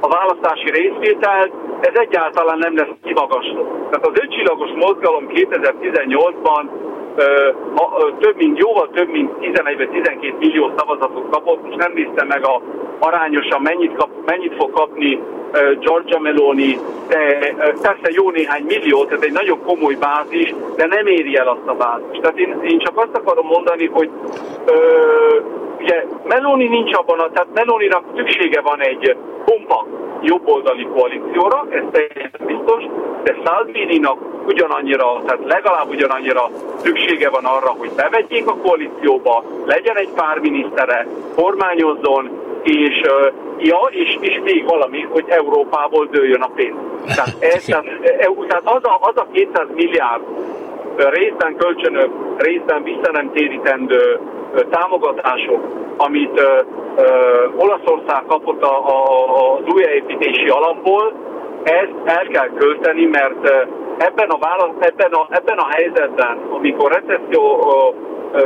a 0.00 0.08
választási 0.08 0.70
részvételt, 0.70 1.52
ez 1.80 1.94
egyáltalán 1.94 2.58
nem 2.58 2.76
lesz 2.76 2.94
kimagasló. 3.04 3.88
Tehát 3.90 4.06
az 4.06 4.20
ötcsillagos 4.22 4.70
mozgalom 4.74 5.26
2018-ban 5.28 6.64
több 8.18 8.36
mint, 8.36 8.58
jóval 8.58 8.88
több 8.92 9.08
mint 9.08 9.32
11 9.32 9.76
vagy 9.76 9.90
12 9.90 10.34
millió 10.38 10.72
szavazatot 10.76 11.30
kapott, 11.30 11.62
most 11.62 11.76
nem 11.76 11.92
néztem 11.92 12.26
meg 12.26 12.44
a 12.44 12.60
arányosan 12.98 13.62
mennyit, 13.62 13.96
kap, 13.96 14.08
mennyit 14.26 14.54
fog 14.58 14.70
kapni 14.70 15.22
Giorgia 15.80 16.18
Meloni, 16.18 16.78
de 17.08 17.54
persze 17.82 18.08
jó 18.08 18.30
néhány 18.30 18.64
millió, 18.64 19.04
tehát 19.04 19.24
egy 19.24 19.32
nagyon 19.32 19.62
komoly 19.66 19.94
bázis, 19.94 20.54
de 20.76 20.86
nem 20.86 21.06
éri 21.06 21.36
el 21.36 21.48
azt 21.48 21.66
a 21.66 21.74
bázist. 21.74 22.20
Tehát 22.20 22.38
én, 22.38 22.60
én 22.62 22.78
csak 22.78 22.98
azt 22.98 23.16
akarom 23.16 23.46
mondani, 23.46 23.86
hogy 23.86 24.10
ö, 24.66 24.74
ugye 25.80 26.04
Meloni 26.24 26.68
nincs 26.68 26.94
abban, 26.94 27.18
a, 27.18 27.30
tehát 27.30 27.48
Meloninak 27.54 28.04
szüksége 28.16 28.60
van 28.60 28.80
egy 28.80 29.16
kompakt 29.44 29.88
jobboldali 30.26 30.86
koalícióra, 30.94 31.66
ez 31.70 31.82
teljesen 31.90 32.46
biztos, 32.46 32.82
de 33.24 33.34
Salvini-nak 33.44 34.18
ugyanannyira, 34.46 35.22
tehát 35.26 35.44
legalább 35.44 35.88
ugyanannyira 35.88 36.50
szüksége 36.82 37.30
van 37.30 37.44
arra, 37.44 37.70
hogy 37.78 37.90
bevegyék 37.96 38.46
a 38.46 38.56
koalícióba, 38.56 39.44
legyen 39.66 39.96
egy 39.96 40.10
pár 40.14 40.38
minisztere, 40.38 41.06
kormányozzon, 41.34 42.30
és, 42.62 43.00
ja, 43.58 43.78
és, 43.90 44.18
és 44.20 44.40
még 44.44 44.64
valami, 44.64 45.02
hogy 45.02 45.24
Európából 45.28 46.08
dőljön 46.10 46.40
a 46.40 46.50
pénz. 46.54 46.76
Tehát, 47.04 47.36
ez, 47.38 47.64
tehát, 47.72 47.84
tehát 48.48 48.62
az, 48.64 48.84
a, 48.84 48.98
az 49.00 49.16
a 49.16 49.26
200 49.32 49.66
milliárd 49.74 50.22
részben 50.96 51.56
kölcsönök, 51.56 52.10
részben 52.38 52.82
visszanemtérítendő 52.82 54.20
támogatások, 54.70 55.60
amit 55.96 56.40
Olaszország 57.56 58.22
kapott 58.26 58.62
az 58.62 59.74
újjáépítési 59.74 60.48
alapból, 60.48 61.12
ezt 61.62 61.94
el 62.04 62.26
kell 62.26 62.48
költeni, 62.54 63.04
mert 63.04 63.48
ebben 63.98 64.28
a, 64.28 64.38
válasz, 64.38 64.74
ebben 64.78 65.12
a, 65.12 65.26
ebben 65.30 65.58
a 65.58 65.66
helyzetben, 65.70 66.38
amikor 66.50 66.92
recesszió 66.92 67.62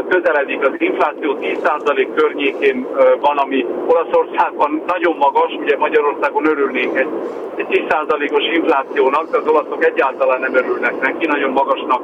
közeledik, 0.08 0.66
az 0.66 0.74
infláció 0.78 1.36
10% 1.40 2.08
környékén 2.14 2.86
van, 3.20 3.36
ami 3.36 3.66
Olaszországban 3.86 4.82
nagyon 4.86 5.16
magas, 5.16 5.52
ugye 5.60 5.76
Magyarországon 5.76 6.46
örülnénk 6.46 6.98
egy, 6.98 7.08
egy 7.56 7.84
10%-os 7.88 8.44
inflációnak, 8.54 9.30
de 9.30 9.36
az 9.36 9.48
olaszok 9.48 9.84
egyáltalán 9.84 10.40
nem 10.40 10.54
örülnek 10.54 11.00
neki, 11.00 11.26
nagyon 11.26 11.50
magasnak 11.50 12.02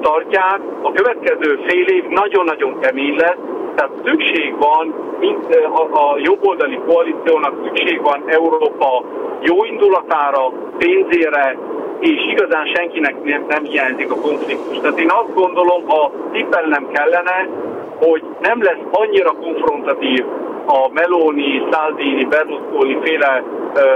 tartják. 0.00 0.60
A 0.82 0.92
következő 0.92 1.60
fél 1.66 1.86
év 1.86 2.04
nagyon-nagyon 2.04 2.80
kemény 2.80 3.16
lesz, 3.16 3.36
tehát 3.74 3.90
szükség 4.04 4.54
van, 4.58 4.94
mint 5.20 5.56
a, 5.56 5.80
a 5.80 6.18
jobboldali 6.18 6.80
koalíciónak 6.86 7.54
szükség 7.64 8.02
van 8.02 8.22
Európa 8.26 9.04
jó 9.40 9.64
indulatára, 9.64 10.52
pénzére, 10.78 11.58
és 12.00 12.26
igazán 12.30 12.66
senkinek 12.74 13.22
nem, 13.22 13.44
nem 13.48 13.64
hiányzik 13.64 14.12
a 14.12 14.20
konfliktus. 14.20 14.78
Tehát 14.78 14.98
én 14.98 15.10
azt 15.10 15.34
gondolom, 15.34 15.88
ha 15.88 16.12
tippelnem 16.32 16.88
kellene, 16.92 17.48
hogy 18.00 18.22
nem 18.40 18.62
lesz 18.62 18.82
annyira 18.90 19.30
konfrontatív 19.30 20.24
a 20.66 20.88
Meloni, 20.92 21.62
Salvini, 21.70 22.24
Berlusconi 22.24 22.98
féle 23.02 23.42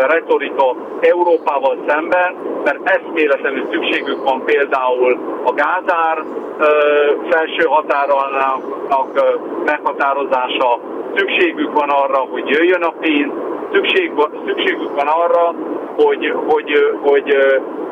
retorika 0.07 0.77
Európával 1.01 1.77
szemben, 1.87 2.35
mert 2.65 2.79
eszméletlenül 2.91 3.69
szükségük 3.71 4.25
van 4.25 4.45
például 4.45 5.19
a 5.45 5.53
gázár 5.53 6.25
felső 7.31 7.65
határának 7.65 9.09
uh, 9.15 9.41
meghatározása, 9.65 10.79
szükségük 11.17 11.73
van 11.73 11.89
arra, 11.89 12.19
hogy 12.19 12.49
jöjjön 12.49 12.83
a 12.83 12.95
pénz, 13.01 13.33
szükség, 13.73 14.13
szükségük 14.47 14.95
van 14.95 15.07
arra, 15.07 15.55
hogy, 15.97 16.35
hogy, 16.47 16.71
hogy, 17.03 17.37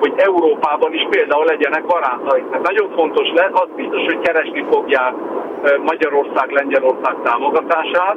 hogy 0.01 0.13
Európában 0.17 0.93
is 0.93 1.07
például 1.11 1.45
legyenek 1.45 1.87
barátaik. 1.87 2.45
Tehát 2.51 2.67
nagyon 2.67 2.91
fontos 2.95 3.29
lesz, 3.35 3.51
az 3.53 3.69
biztos, 3.77 4.05
hogy 4.05 4.21
keresni 4.21 4.65
fogják 4.71 5.15
Magyarország, 5.83 6.51
Lengyelország 6.51 7.15
támogatását, 7.23 8.17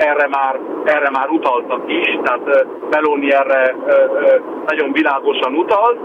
erre 0.00 0.28
már, 0.28 0.58
erre 0.84 1.10
már 1.10 1.28
utaltak 1.28 1.82
is, 1.86 2.18
tehát 2.22 2.66
Meloni 2.90 3.32
erre 3.32 3.74
nagyon 4.66 4.92
világosan 4.92 5.54
utalt. 5.54 5.98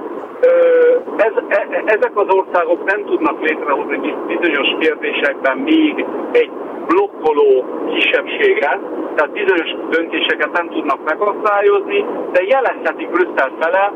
Ez, 1.18 1.34
e, 1.48 1.68
ezek 1.86 2.12
az 2.14 2.28
országok 2.28 2.84
nem 2.84 3.06
tudnak 3.06 3.42
létrehozni 3.42 4.16
bizonyos 4.28 4.68
kérdésekben 4.80 5.58
még 5.58 6.06
egy 6.32 6.52
blokkoló 6.88 7.66
kisebbséget, 7.94 8.80
tehát 9.16 9.32
bizonyos 9.32 9.76
döntéseket 9.90 10.52
nem 10.52 10.70
tudnak 10.70 11.00
megakadályozni, 11.06 12.06
de 12.32 12.42
jelezhetik 12.44 13.10
Brüsszel 13.10 13.52
fele, 13.60 13.94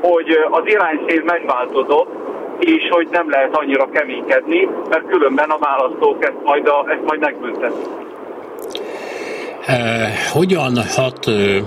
hogy 0.00 0.38
az 0.50 0.62
irányszél 0.64 1.22
megváltozott, 1.24 2.10
és 2.58 2.88
hogy 2.90 3.08
nem 3.10 3.30
lehet 3.30 3.56
annyira 3.56 3.88
keménykedni, 3.92 4.68
mert 4.88 5.06
különben 5.06 5.50
a 5.50 5.58
választók 5.58 6.24
ezt 6.24 6.42
majd, 6.44 6.68
a, 6.68 6.84
ezt 6.88 7.04
majd 7.06 7.20
megbüntetik. 7.20 8.11
Eh, 9.66 10.12
hogyan 10.32 10.76
hat 10.76 11.28
eh, 11.28 11.62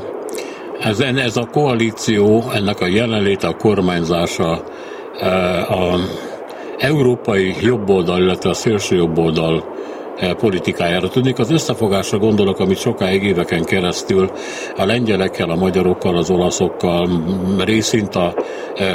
ez, 0.80 1.00
ez 1.00 1.38
a 1.38 1.48
koalíció, 1.52 2.44
ennek 2.54 2.82
a 2.82 2.88
jelenléte, 2.88 3.48
a 3.48 3.56
kormányzása 3.56 4.64
eh, 5.20 5.72
a 5.72 6.00
európai 6.78 7.56
jobboldal, 7.62 8.22
illetve 8.22 8.50
a 8.50 8.54
szélső 8.54 8.96
jobboldal 8.96 9.74
politikájára. 10.38 11.10
Tudnék, 11.10 11.40
az 11.40 11.52
összefogásra 11.52 12.18
gondolok, 12.18 12.60
amit 12.60 12.78
sokáig 12.78 13.24
éveken 13.24 13.64
keresztül 13.64 14.32
a 14.78 14.86
lengyelekkel, 14.86 15.50
a 15.50 15.56
magyarokkal, 15.56 16.18
az 16.18 16.30
olaszokkal, 16.30 17.10
részint 17.58 18.16
a 18.16 18.34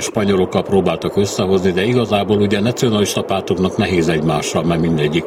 spanyolokkal 0.00 0.62
próbáltak 0.62 1.16
összehozni, 1.16 1.70
de 1.70 1.84
igazából 1.84 2.40
ugye 2.40 2.60
nacionalista 2.60 3.22
pártoknak 3.22 3.76
nehéz 3.76 4.08
egymással, 4.08 4.62
mert 4.62 4.80
mindegyik 4.80 5.24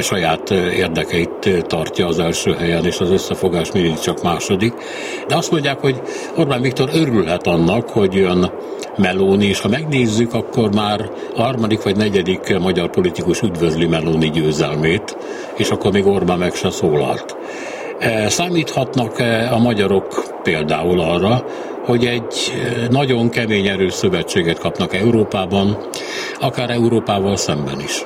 saját 0.00 0.50
érdekeit 0.50 1.64
tartja 1.66 2.06
az 2.06 2.18
első 2.18 2.52
helyen, 2.52 2.84
és 2.84 3.00
az 3.00 3.10
összefogás 3.10 3.72
mindig 3.72 3.98
csak 3.98 4.22
második. 4.22 4.72
De 5.28 5.36
azt 5.36 5.50
mondják, 5.50 5.80
hogy 5.80 6.00
Orbán 6.36 6.60
Viktor 6.60 6.88
örülhet 6.94 7.46
annak, 7.46 7.88
hogy 7.88 8.14
jön 8.14 8.50
Melóni, 8.96 9.46
és 9.46 9.60
ha 9.60 9.68
megnézzük, 9.68 10.34
akkor 10.34 10.74
már 10.74 11.10
a 11.36 11.42
harmadik 11.42 11.82
vagy 11.82 11.96
negyedik 11.96 12.58
magyar 12.58 12.90
politikus 12.90 13.42
üdvözli 13.42 13.86
Melóni 13.86 14.30
győzelmét, 14.30 15.16
és 15.56 15.70
akkor 15.70 15.92
még 15.92 16.06
Orbán 16.06 16.38
meg 16.38 16.54
se 16.54 16.70
szólalt. 16.70 17.36
Számíthatnak-e 18.26 19.52
a 19.52 19.58
magyarok 19.58 20.24
például 20.42 21.00
arra, 21.00 21.44
hogy 21.84 22.04
egy 22.04 22.52
nagyon 22.90 23.28
kemény 23.28 23.66
erőszövetséget 23.66 24.58
kapnak 24.58 24.94
Európában, 24.94 25.76
akár 26.40 26.70
Európával 26.70 27.36
szemben 27.36 27.80
is? 27.80 28.04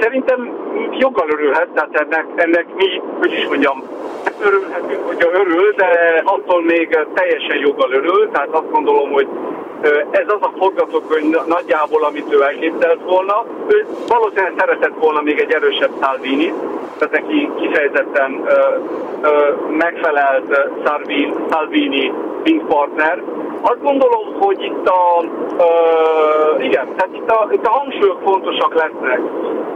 Szerintem 0.00 0.38
joggal 0.98 1.26
örülhet, 1.46 1.68
tehát 1.68 1.94
ennek, 1.94 2.26
ennek 2.34 2.66
mi, 2.74 3.02
hogy 3.18 3.32
is 3.32 3.46
mondjam, 3.48 3.82
örülhetünk, 4.40 5.06
hogyha 5.06 5.30
örül, 5.32 5.72
de 5.76 6.22
attól 6.24 6.62
még 6.62 6.98
teljesen 7.14 7.56
joggal 7.56 7.92
örül, 7.92 8.30
tehát 8.32 8.48
azt 8.50 8.70
gondolom, 8.70 9.10
hogy 9.12 9.28
ez 10.10 10.26
az 10.26 10.40
a 10.40 10.52
forgatókönyv 10.58 11.36
nagyjából, 11.46 12.04
amit 12.04 12.32
ő 12.34 12.42
elképzelt 12.42 13.00
volna. 13.04 13.44
Ő 13.66 13.86
valószínűleg 14.08 14.52
szeretett 14.58 14.94
volna 14.98 15.20
még 15.20 15.38
egy 15.38 15.52
erősebb 15.52 15.90
Salvini, 16.00 16.52
tehát 16.98 17.14
neki 17.14 17.50
kifejezetten 17.56 18.42
ö, 18.46 18.76
ö, 19.22 19.52
megfelelt 19.68 20.70
Salvini, 21.50 22.12
mint 22.42 22.64
partner. 22.64 23.22
Azt 23.60 23.82
gondolom, 23.82 24.34
hogy 24.40 24.62
itt 24.62 24.88
a, 24.88 25.24
ö, 25.58 26.62
igen, 26.62 26.86
tehát 26.96 27.10
itt 27.12 27.30
a, 27.30 27.48
itt 27.52 27.66
a 27.66 27.70
hangsúlyok 27.70 28.20
fontosak 28.24 28.74
lesznek. 28.74 29.20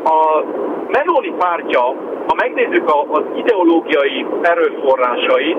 A 0.05 0.45
Meloni 0.89 1.33
pártja, 1.39 1.81
ha 2.27 2.35
megnézzük 2.37 2.89
az 3.09 3.23
ideológiai 3.35 4.27
erőforrásait, 4.43 5.59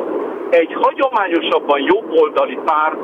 egy 0.49 0.73
hagyományosabban 0.73 1.81
jobboldali 1.81 2.59
párt 2.65 2.97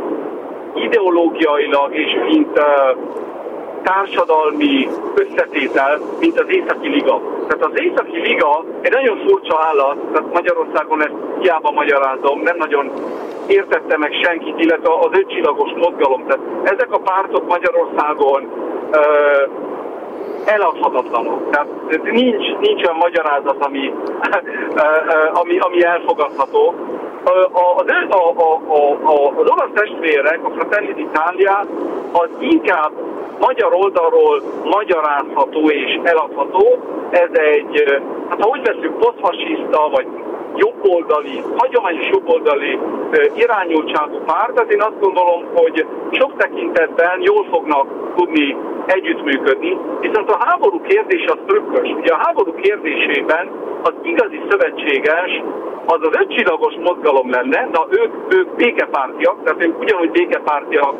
ideológiailag 0.76 1.96
és 1.96 2.18
mint 2.28 2.60
uh, 2.60 2.98
társadalmi 3.84 4.88
összetétel, 5.16 6.00
mint 6.20 6.40
az 6.40 6.46
Északi 6.48 6.88
Liga. 6.88 7.22
Tehát 7.48 7.66
az 7.66 7.82
Északi 7.82 8.20
Liga 8.20 8.64
egy 8.82 8.92
nagyon 8.92 9.18
furcsa 9.28 9.60
állat, 9.68 9.98
tehát 10.12 10.34
Magyarországon 10.34 11.02
ezt 11.02 11.16
hiába 11.40 11.72
magyarázom, 11.72 12.42
nem 12.42 12.58
nagyon 12.58 12.92
értette 13.48 13.98
meg 13.98 14.12
senkit, 14.24 14.60
illetve 14.60 14.94
az 14.94 15.10
ötcsillagos 15.12 15.72
mozgalom. 15.76 16.26
Tehát 16.28 16.44
ezek 16.64 16.92
a 16.92 17.00
pártok 17.00 17.48
Magyarországon 17.48 18.44
uh, 18.92 19.76
eladhatatlanok. 20.46 21.50
Tehát 21.50 21.68
nincs, 22.04 22.46
nincs 22.60 22.84
olyan 22.84 22.98
magyarázat, 23.00 23.66
ami, 23.66 23.94
ami, 25.34 25.58
ami 25.60 25.84
elfogadható 25.84 26.76
az, 27.52 27.86
a, 28.10 28.34
a, 28.36 28.60
a, 29.04 29.32
az 29.36 29.50
olasz 29.50 29.74
testvérek, 29.74 30.40
a 30.44 30.50
Fratelli 30.50 30.94
d'Italia, 30.94 31.66
az 32.12 32.30
inkább 32.40 32.92
magyar 33.40 33.74
oldalról 33.74 34.42
magyarázható 34.64 35.70
és 35.70 36.00
eladható. 36.04 36.78
Ez 37.10 37.30
egy, 37.32 38.02
hát 38.30 38.42
ha 38.42 38.50
úgy 38.50 38.62
veszünk, 38.62 38.98
posztfasiszta, 38.98 39.90
vagy 39.92 40.08
jobboldali, 40.56 41.44
hagyományos 41.58 42.10
jobboldali 42.10 42.80
irányultságú 43.36 44.18
párt, 44.26 44.54
tehát 44.54 44.72
én 44.72 44.82
azt 44.82 45.00
gondolom, 45.00 45.46
hogy 45.54 45.86
sok 46.12 46.38
tekintetben 46.38 47.22
jól 47.22 47.46
fognak 47.52 47.88
tudni 48.16 48.58
együttműködni, 48.86 49.78
viszont 50.02 50.30
a 50.30 50.38
háború 50.40 50.82
kérdés 50.82 51.26
az 51.26 51.38
trükkös. 51.46 51.90
Ugye 51.90 52.14
a 52.14 52.22
háború 52.24 52.54
kérdésében 52.54 53.50
az 53.82 53.94
igazi 54.02 54.42
szövetséges 54.50 55.42
az 55.86 56.00
az 56.02 56.18
ötcsillagos 56.22 56.74
mozgalom 56.84 57.30
lenne, 57.30 57.68
na 57.72 57.88
ők, 57.90 58.14
ők 58.36 58.56
békepártiak, 58.56 59.44
tehát 59.44 59.64
ők 59.64 59.80
ugyanúgy 59.80 60.12
békepártiak, 60.12 60.96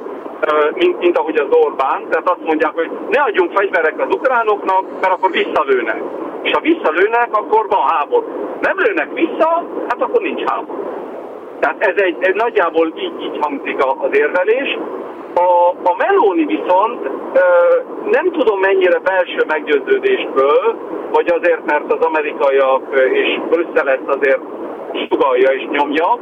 mint, 0.74 1.00
mint 1.00 1.18
ahogy 1.18 1.36
az 1.36 1.48
Orbán, 1.50 2.08
tehát 2.10 2.30
azt 2.30 2.46
mondják, 2.46 2.74
hogy 2.74 2.90
ne 3.10 3.22
adjunk 3.22 3.52
fegyverek 3.52 4.00
az 4.00 4.16
ukránoknak, 4.16 4.84
mert 5.02 5.14
akkor 5.14 5.32
visszalőnek. 5.32 6.02
És 6.42 6.52
ha 6.52 6.60
visszalőnek, 6.60 7.28
akkor 7.32 7.66
van 7.70 7.88
háború. 7.88 8.26
Nem 8.62 8.78
lőnek 8.78 9.14
vissza, 9.14 9.64
hát 9.88 10.02
akkor 10.02 10.22
nincs 10.22 10.44
háború. 10.50 10.88
Tehát 11.60 11.86
ez 11.86 12.02
egy, 12.02 12.18
egy 12.20 12.36
nagyjából 12.36 12.94
így, 12.96 13.22
így 13.22 13.38
hangzik 13.42 13.78
az 13.86 14.18
érvelés. 14.18 14.78
A, 15.34 15.70
a 15.84 15.96
Meloni 15.98 16.46
viszont 16.46 17.10
ö, 17.34 17.40
nem 18.12 18.32
tudom 18.32 18.60
mennyire 18.60 19.00
belső 19.00 19.44
meggyőződésből, 19.48 20.76
vagy 21.12 21.28
azért, 21.28 21.66
mert 21.66 21.94
az 21.94 22.00
amerikaiak 22.00 22.82
és 23.14 23.40
Brüsszel 23.50 23.90
ezt 23.90 24.08
azért 24.08 24.42
sugalja 25.10 25.50
és 25.50 25.68
nyomja, 25.72 26.20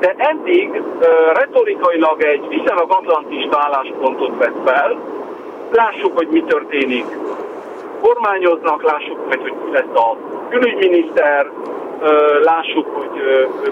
de 0.00 0.14
eddig 0.16 0.82
ö, 1.00 1.06
retorikailag 1.32 2.22
egy 2.22 2.48
viszonylag 2.48 2.90
atlantista 2.92 3.58
álláspontot 3.60 4.38
vett 4.38 4.56
fel. 4.64 4.98
Lássuk, 5.72 6.16
hogy 6.16 6.28
mi 6.30 6.42
történik. 6.42 7.04
Kormányoznak, 8.00 8.82
lássuk 8.82 9.18
hogy 9.28 9.54
ki 9.64 9.72
lesz 9.72 9.94
a 9.94 10.16
külügyminiszter, 10.48 11.50
lássuk, 12.42 12.86
hogy 12.96 13.22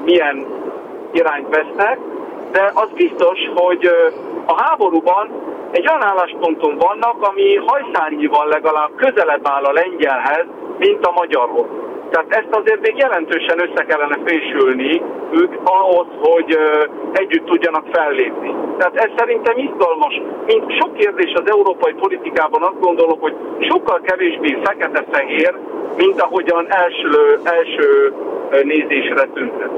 milyen 0.05 0.47
irányt 1.13 1.49
vesznek, 1.49 1.99
de 2.53 2.71
az 2.75 2.89
biztos, 2.95 3.39
hogy 3.55 3.91
a 4.47 4.63
háborúban 4.63 5.31
egy 5.71 5.89
olyan 5.89 6.03
állásponton 6.03 6.77
vannak, 6.77 7.17
ami 7.29 7.55
hajszárnyival 7.55 8.47
legalább 8.47 8.91
közelebb 8.97 9.49
áll 9.49 9.65
a 9.65 9.73
lengyelhez, 9.73 10.47
mint 10.79 11.07
a 11.07 11.13
magyarhoz. 11.13 11.67
Tehát 12.11 12.31
ezt 12.41 12.53
azért 12.61 12.81
még 12.81 12.97
jelentősen 12.97 13.59
össze 13.67 13.83
kellene 13.85 14.19
fésülni 14.25 15.03
ők 15.33 15.53
ahhoz, 15.65 16.07
hogy 16.21 16.59
együtt 17.13 17.47
tudjanak 17.47 17.87
fellépni. 17.93 18.51
Tehát 18.79 18.97
ez 18.97 19.11
szerintem 19.17 19.57
izgalmas. 19.57 20.15
Mint 20.47 20.65
sok 20.81 20.95
kérdés 20.95 21.33
az 21.35 21.51
európai 21.57 21.93
politikában 21.93 22.63
azt 22.63 22.81
gondolom, 22.81 23.19
hogy 23.21 23.35
sokkal 23.71 24.01
kevésbé 24.01 24.59
fekete-fehér, 24.65 25.55
mint 25.97 26.21
ahogyan 26.21 26.67
első, 26.85 27.41
első 27.45 28.15
nézésre 28.63 29.25
tűnhet. 29.35 29.71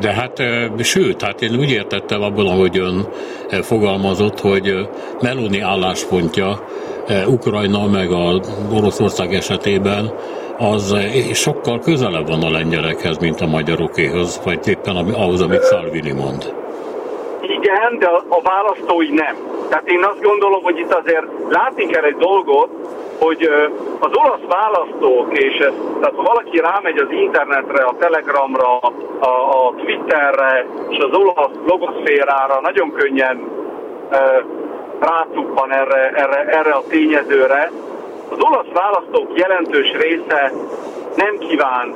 De 0.00 0.12
hát, 0.12 0.36
sőt, 0.78 1.22
hát 1.22 1.42
én 1.42 1.58
úgy 1.58 1.70
értettem 1.70 2.22
abból, 2.22 2.46
ahogy 2.46 2.78
ön 2.78 3.06
fogalmazott, 3.62 4.40
hogy 4.40 4.88
Meloni 5.20 5.60
álláspontja 5.60 6.48
Ukrajna 7.26 7.86
meg 7.86 8.10
a 8.10 8.40
Oroszország 8.74 9.34
esetében 9.34 10.10
az 10.58 10.96
sokkal 11.32 11.78
közelebb 11.78 12.28
van 12.28 12.42
a 12.42 12.50
lengyelekhez, 12.50 13.18
mint 13.18 13.40
a 13.40 13.46
magyarokéhoz, 13.46 14.40
vagy 14.44 14.68
éppen 14.68 14.96
ahhoz, 14.96 15.40
amit 15.40 15.66
Salvini 15.66 16.12
mond. 16.12 16.54
Igen, 17.42 17.98
de 17.98 18.06
a 18.28 18.40
választói 18.42 19.10
nem. 19.10 19.36
Tehát 19.68 19.88
én 19.88 20.04
azt 20.04 20.22
gondolom, 20.22 20.62
hogy 20.62 20.78
itt 20.78 20.94
azért 20.94 21.26
látni 21.48 21.86
kell 21.86 22.04
egy 22.04 22.16
dolgot, 22.16 22.68
hogy 23.18 23.42
az 23.98 24.10
olasz 24.12 24.46
választók, 24.48 25.38
és 25.38 25.58
ez, 25.58 25.72
tehát 26.00 26.14
ha 26.16 26.22
valaki 26.22 26.58
rámegy 26.58 26.98
az 26.98 27.10
internetre, 27.10 27.82
a 27.84 27.94
Telegramra, 27.98 28.78
a, 28.78 29.26
a 29.28 29.74
Twitterre, 29.76 30.66
és 30.88 30.98
az 30.98 31.18
olasz 31.18 31.56
blogoszférára, 31.64 32.60
nagyon 32.60 32.92
könnyen 32.92 33.48
rátuppan 35.02 35.72
erre, 35.72 36.10
erre, 36.10 36.44
erre 36.44 36.72
a 36.72 36.82
tényezőre. 36.88 37.70
Az 38.28 38.38
olasz 38.40 38.72
választók 38.72 39.38
jelentős 39.38 39.92
része 39.92 40.52
nem 41.16 41.38
kíván 41.38 41.94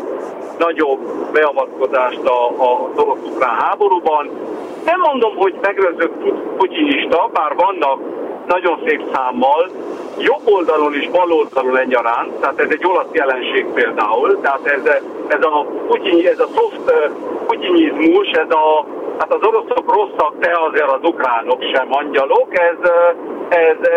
nagyobb 0.58 1.00
beavatkozást 1.32 2.24
a, 2.24 2.48
a, 2.48 2.90
orosz-ukrán 2.96 3.54
háborúban. 3.58 4.30
Nem 4.84 5.00
mondom, 5.00 5.36
hogy 5.36 5.54
megrözött 5.62 6.32
putyinista, 6.56 7.30
bár 7.32 7.54
vannak 7.54 8.00
nagyon 8.46 8.82
szép 8.86 9.02
számmal, 9.12 9.70
jobb 10.18 10.42
oldalon 10.44 10.94
és 10.94 11.08
bal 11.08 11.32
oldalon 11.32 11.78
egyaránt, 11.78 12.32
tehát 12.40 12.60
ez 12.60 12.70
egy 12.70 12.86
olasz 12.86 13.12
jelenség 13.12 13.66
például, 13.66 14.40
tehát 14.40 14.66
ez, 14.66 14.84
ez 15.28 15.42
a, 15.42 15.66
putyin, 15.86 16.26
ez 16.26 16.38
a 16.38 16.48
soft 16.54 16.92
putyinizmus, 17.46 18.30
ez 18.30 18.50
a, 18.50 18.86
hát 19.18 19.32
az 19.32 19.46
oroszok 19.46 19.94
rosszak, 19.94 20.34
de 20.38 20.52
azért 20.68 20.90
az 20.90 21.02
ukránok 21.02 21.62
sem 21.74 21.88
angyalok, 21.90 22.48
ez, 22.58 22.90
ez, 23.48 23.76
ez, 23.80 23.88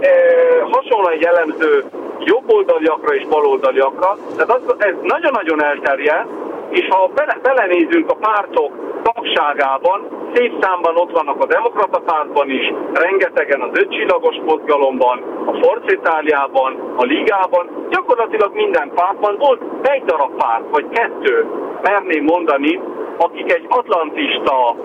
ez 0.00 0.70
hasonlóan 0.70 1.18
jellemző 1.20 1.84
jobboldaliakra 2.18 3.14
és 3.14 3.26
baloldaliakra, 3.26 4.16
tehát 4.36 4.50
az, 4.50 4.74
ez 4.78 4.94
nagyon-nagyon 5.02 5.62
elterjedt, 5.62 6.28
és 6.70 6.88
ha 6.90 7.10
bele, 7.14 7.38
belenézünk 7.42 8.10
a 8.10 8.14
pártok 8.14 8.72
tagságában, 9.02 10.08
szép 10.34 10.52
számban 10.60 10.96
ott 10.96 11.12
vannak 11.12 11.42
a 11.42 11.46
demokrata 11.46 11.98
pártban 11.98 12.50
is, 12.50 12.72
rengetegen 12.92 13.60
az 13.60 13.78
ötcsillagos 13.78 14.36
mozgalomban, 14.44 15.22
a 15.46 15.52
Forza 15.52 15.92
Itáliában, 15.92 16.94
a 16.96 17.04
Ligában, 17.04 17.86
gyakorlatilag 17.90 18.54
minden 18.54 18.90
pártban 18.94 19.36
volt 19.38 19.62
egy 19.82 20.04
darab 20.04 20.36
párt, 20.36 20.64
vagy 20.70 20.88
kettő, 20.88 21.46
merném 21.82 22.24
mondani, 22.24 22.80
akik 23.16 23.52
egy 23.52 23.66
atlantista, 23.68 24.76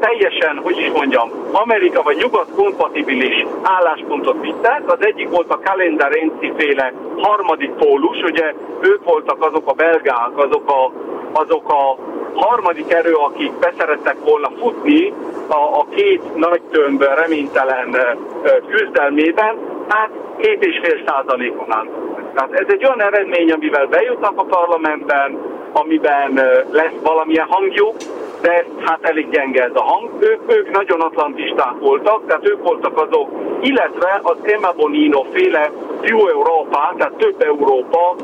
teljesen, 0.00 0.60
hogy 0.62 0.78
is 0.78 0.90
mondjam, 0.92 1.30
Amerika 1.52 2.02
vagy 2.02 2.16
nyugat 2.16 2.48
kompatibilis 2.56 3.46
álláspontot 3.62 4.40
vittek. 4.40 4.82
Az 4.86 4.98
egyik 5.00 5.30
volt 5.30 5.50
a 5.50 5.60
Kalendar 5.64 6.18
féle 6.56 6.92
harmadik 7.16 7.70
pólus, 7.70 8.22
ugye 8.22 8.54
ők 8.80 9.04
voltak 9.04 9.44
azok 9.44 9.68
a 9.68 9.72
belgák, 9.72 10.30
azok 10.34 10.70
a, 10.70 10.92
azok 11.32 11.68
a 11.68 11.96
harmadik 12.34 12.92
erő, 12.92 13.14
akik 13.14 13.52
beszerettek 13.52 14.16
volna 14.24 14.50
futni 14.60 15.12
a, 15.46 15.78
a 15.78 15.86
két 15.94 16.36
nagy 16.36 16.60
tömb 16.70 17.02
reménytelen 17.02 17.96
küzdelmében, 18.68 19.56
hát 19.92 20.10
7,5 20.38 21.08
százalékon 21.08 21.72
álltak. 21.72 22.32
Tehát 22.34 22.52
ez 22.52 22.66
egy 22.68 22.84
olyan 22.84 23.02
eredmény, 23.02 23.52
amivel 23.52 23.86
bejutnak 23.86 24.38
a 24.38 24.44
parlamentben, 24.44 25.38
amiben 25.72 26.40
lesz 26.70 26.96
valamilyen 27.02 27.46
hangjuk, 27.46 27.96
de 28.42 28.64
hát 28.84 28.98
elég 29.02 29.30
gyenge 29.30 29.64
ez 29.64 29.74
a 29.74 29.82
hang. 29.82 30.10
Ők, 30.18 30.40
ők 30.46 30.70
nagyon 30.70 31.00
atlantisták 31.00 31.74
voltak, 31.80 32.26
tehát 32.26 32.48
ők 32.48 32.62
voltak 32.62 32.98
azok, 32.98 33.28
illetve 33.60 34.20
az 34.22 34.36
Emma 34.42 34.72
Bonino 34.76 35.22
féle 35.32 35.70
Più 36.00 36.26
Európa, 36.26 36.94
tehát 36.98 37.12
több 37.12 37.42
Európa 37.42 38.16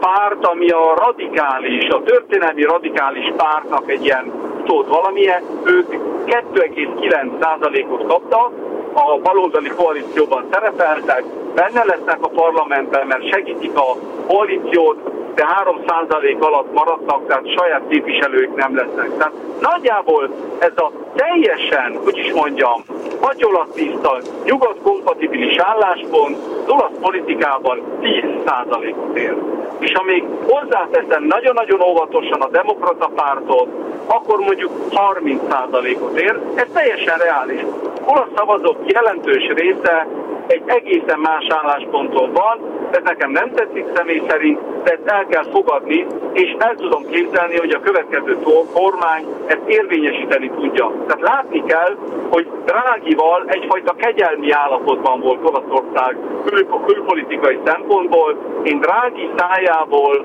párt, 0.00 0.46
ami 0.46 0.68
a 0.68 0.94
radikális, 1.04 1.88
a 1.88 2.02
történelmi 2.02 2.62
radikális 2.62 3.32
pártnak 3.36 3.90
egy 3.90 4.04
ilyen 4.04 4.32
szót 4.66 4.88
valamilyen, 4.88 5.42
ők 5.64 5.88
2,9%-ot 6.26 8.06
kaptak, 8.06 8.50
a 8.94 9.18
baloldali 9.22 9.68
koalícióban 9.68 10.46
szerepeltek, 10.52 11.24
benne 11.54 11.84
lesznek 11.84 12.18
a 12.20 12.28
parlamentben, 12.28 13.06
mert 13.06 13.28
segítik 13.30 13.76
a 13.76 13.96
koalíciót, 14.26 14.98
de 15.34 15.44
3% 15.64 16.38
alatt 16.38 16.72
maradtak, 16.72 17.26
tehát 17.26 17.54
saját 17.58 17.82
képviselők 17.88 18.54
nem 18.54 18.76
lesznek. 18.76 19.16
Tehát 19.16 19.32
nagyjából 19.60 20.30
ez 20.58 20.72
a 20.76 20.90
teljesen, 21.14 21.98
hogy 22.04 22.18
is 22.18 22.32
mondjam, 22.32 22.84
matyolatiszta, 23.20 24.18
nyugat-kompatibilis 24.44 25.56
álláspont 25.56 26.36
az 26.64 26.72
olasz 26.72 26.98
politikában 27.00 27.82
10%-ot 28.00 29.18
ér. 29.18 29.36
És 29.78 29.92
ha 29.92 30.02
még 30.02 30.24
hozzáteszem 30.48 31.24
nagyon-nagyon 31.24 31.82
óvatosan 31.82 32.40
a 32.40 32.48
demokrata 32.48 33.10
pártot, 33.14 33.68
akkor 34.06 34.38
mondjuk 34.38 34.72
30%-ot 34.90 36.20
ér. 36.20 36.40
Ez 36.54 36.66
teljesen 36.72 37.18
reális. 37.18 37.60
Olasz 38.04 38.28
szavazók 38.36 38.76
jelentős 38.84 39.46
része 39.54 40.06
egy 40.46 40.62
egészen 40.66 41.18
más 41.18 41.46
állásponton 41.48 42.32
van, 42.32 42.58
ez 42.90 43.02
nekem 43.04 43.30
nem 43.30 43.50
tetszik 43.54 43.86
személy 43.94 44.22
szerint, 44.28 44.58
de 44.84 44.90
ezt 44.90 45.06
el 45.06 45.26
kell 45.26 45.44
fogadni, 45.52 46.06
és 46.32 46.56
el 46.58 46.74
tudom 46.74 47.06
képzelni, 47.10 47.58
hogy 47.58 47.70
a 47.70 47.80
következő 47.80 48.38
kormány 48.74 49.26
ezt 49.46 49.66
érvényesíteni 49.66 50.50
tudja. 50.50 50.92
Tehát 51.06 51.22
látni 51.22 51.62
kell, 51.64 51.96
hogy 52.30 52.46
Drágival 52.64 53.44
egyfajta 53.46 53.94
kegyelmi 53.94 54.50
állapotban 54.50 55.20
volt 55.20 55.48
Olaszország 55.48 56.16
kül- 56.44 56.84
külpolitikai 56.86 57.58
szempontból. 57.64 58.36
Én 58.62 58.80
Drági 58.80 59.30
szájából 59.36 60.24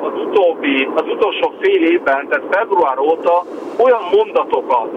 az 0.00 0.12
utóbbi, 0.26 0.88
az 0.94 1.04
utolsó 1.08 1.52
fél 1.60 1.82
évben, 1.84 2.28
tehát 2.28 2.44
február 2.50 2.98
óta 2.98 3.44
olyan 3.78 4.02
mondatokat 4.16 4.88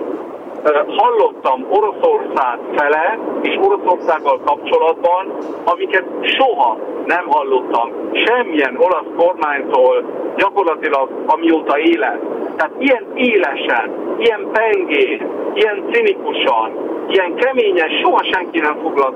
hallottam 0.87 1.65
Oroszország 1.69 2.59
fele 2.75 3.19
és 3.41 3.59
Oroszországgal 3.61 4.39
kapcsolatban, 4.45 5.37
amiket 5.63 6.05
soha 6.21 6.77
nem 7.05 7.25
hallottam 7.27 7.91
semmilyen 8.25 8.75
olasz 8.77 9.11
kormánytól 9.17 10.03
gyakorlatilag 10.37 11.09
amióta 11.25 11.79
élet. 11.79 12.19
Tehát 12.55 12.73
ilyen 12.77 13.05
élesen, 13.15 13.91
ilyen 14.17 14.47
pengés, 14.51 15.21
ilyen 15.53 15.83
cinikusan, 15.91 16.71
ilyen 17.07 17.35
keményen 17.35 17.89
soha 18.01 18.23
senki 18.31 18.59
nem, 18.59 18.77
foglal, 18.81 19.13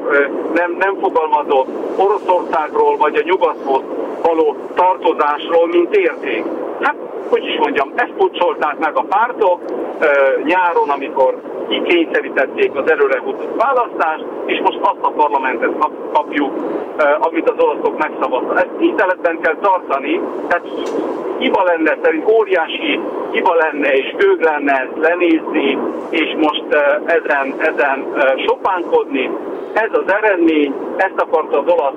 nem, 0.54 0.75
nem 0.80 0.97
fogalmazott 0.99 1.67
Oroszországról 1.97 2.97
vagy 2.97 3.15
a 3.15 3.23
nyugathoz 3.23 3.82
való 4.21 4.56
tartozásról, 4.75 5.67
mint 5.67 5.95
érték. 5.95 6.45
Hát, 6.82 6.95
hogy 7.30 7.45
is 7.45 7.58
mondjam, 7.60 7.91
ezt 7.95 8.13
pucsolták 8.17 8.77
meg 8.77 8.97
a 8.97 9.06
pártok 9.10 9.60
nyáron, 10.43 10.89
amikor 10.89 11.41
kikényszerítették 11.69 12.75
az 12.75 12.91
előre 12.91 13.21
választást, 13.56 14.25
és 14.45 14.60
most 14.63 14.80
azt 14.82 15.01
a 15.01 15.12
parlamentet 15.15 15.71
kapjuk, 16.13 16.51
amit 17.19 17.49
az 17.49 17.63
olaszok 17.63 17.97
megszavaztak. 17.97 18.58
Ezt 18.58 18.77
tiszteletben 18.77 19.39
kell 19.41 19.56
tartani, 19.62 20.21
tehát 20.47 20.67
hiba 21.38 21.63
lenne, 21.63 21.97
szerint 22.04 22.32
óriási 22.32 22.99
hiba 23.32 23.54
lenne 23.54 23.93
és 23.93 24.15
gőg 24.17 24.41
lenne 24.41 24.71
ezt 24.71 25.08
lenézni, 25.08 25.77
és 26.10 26.36
most 26.38 26.65
ezen, 27.06 27.56
ezen 27.58 28.06
sopánkodni. 28.47 29.30
Ez 29.73 29.89
az 29.91 30.13
eredmény, 30.13 30.73
ezt 30.97 31.21
akarta 31.21 31.58
az 31.60 31.67
olasz 31.67 31.93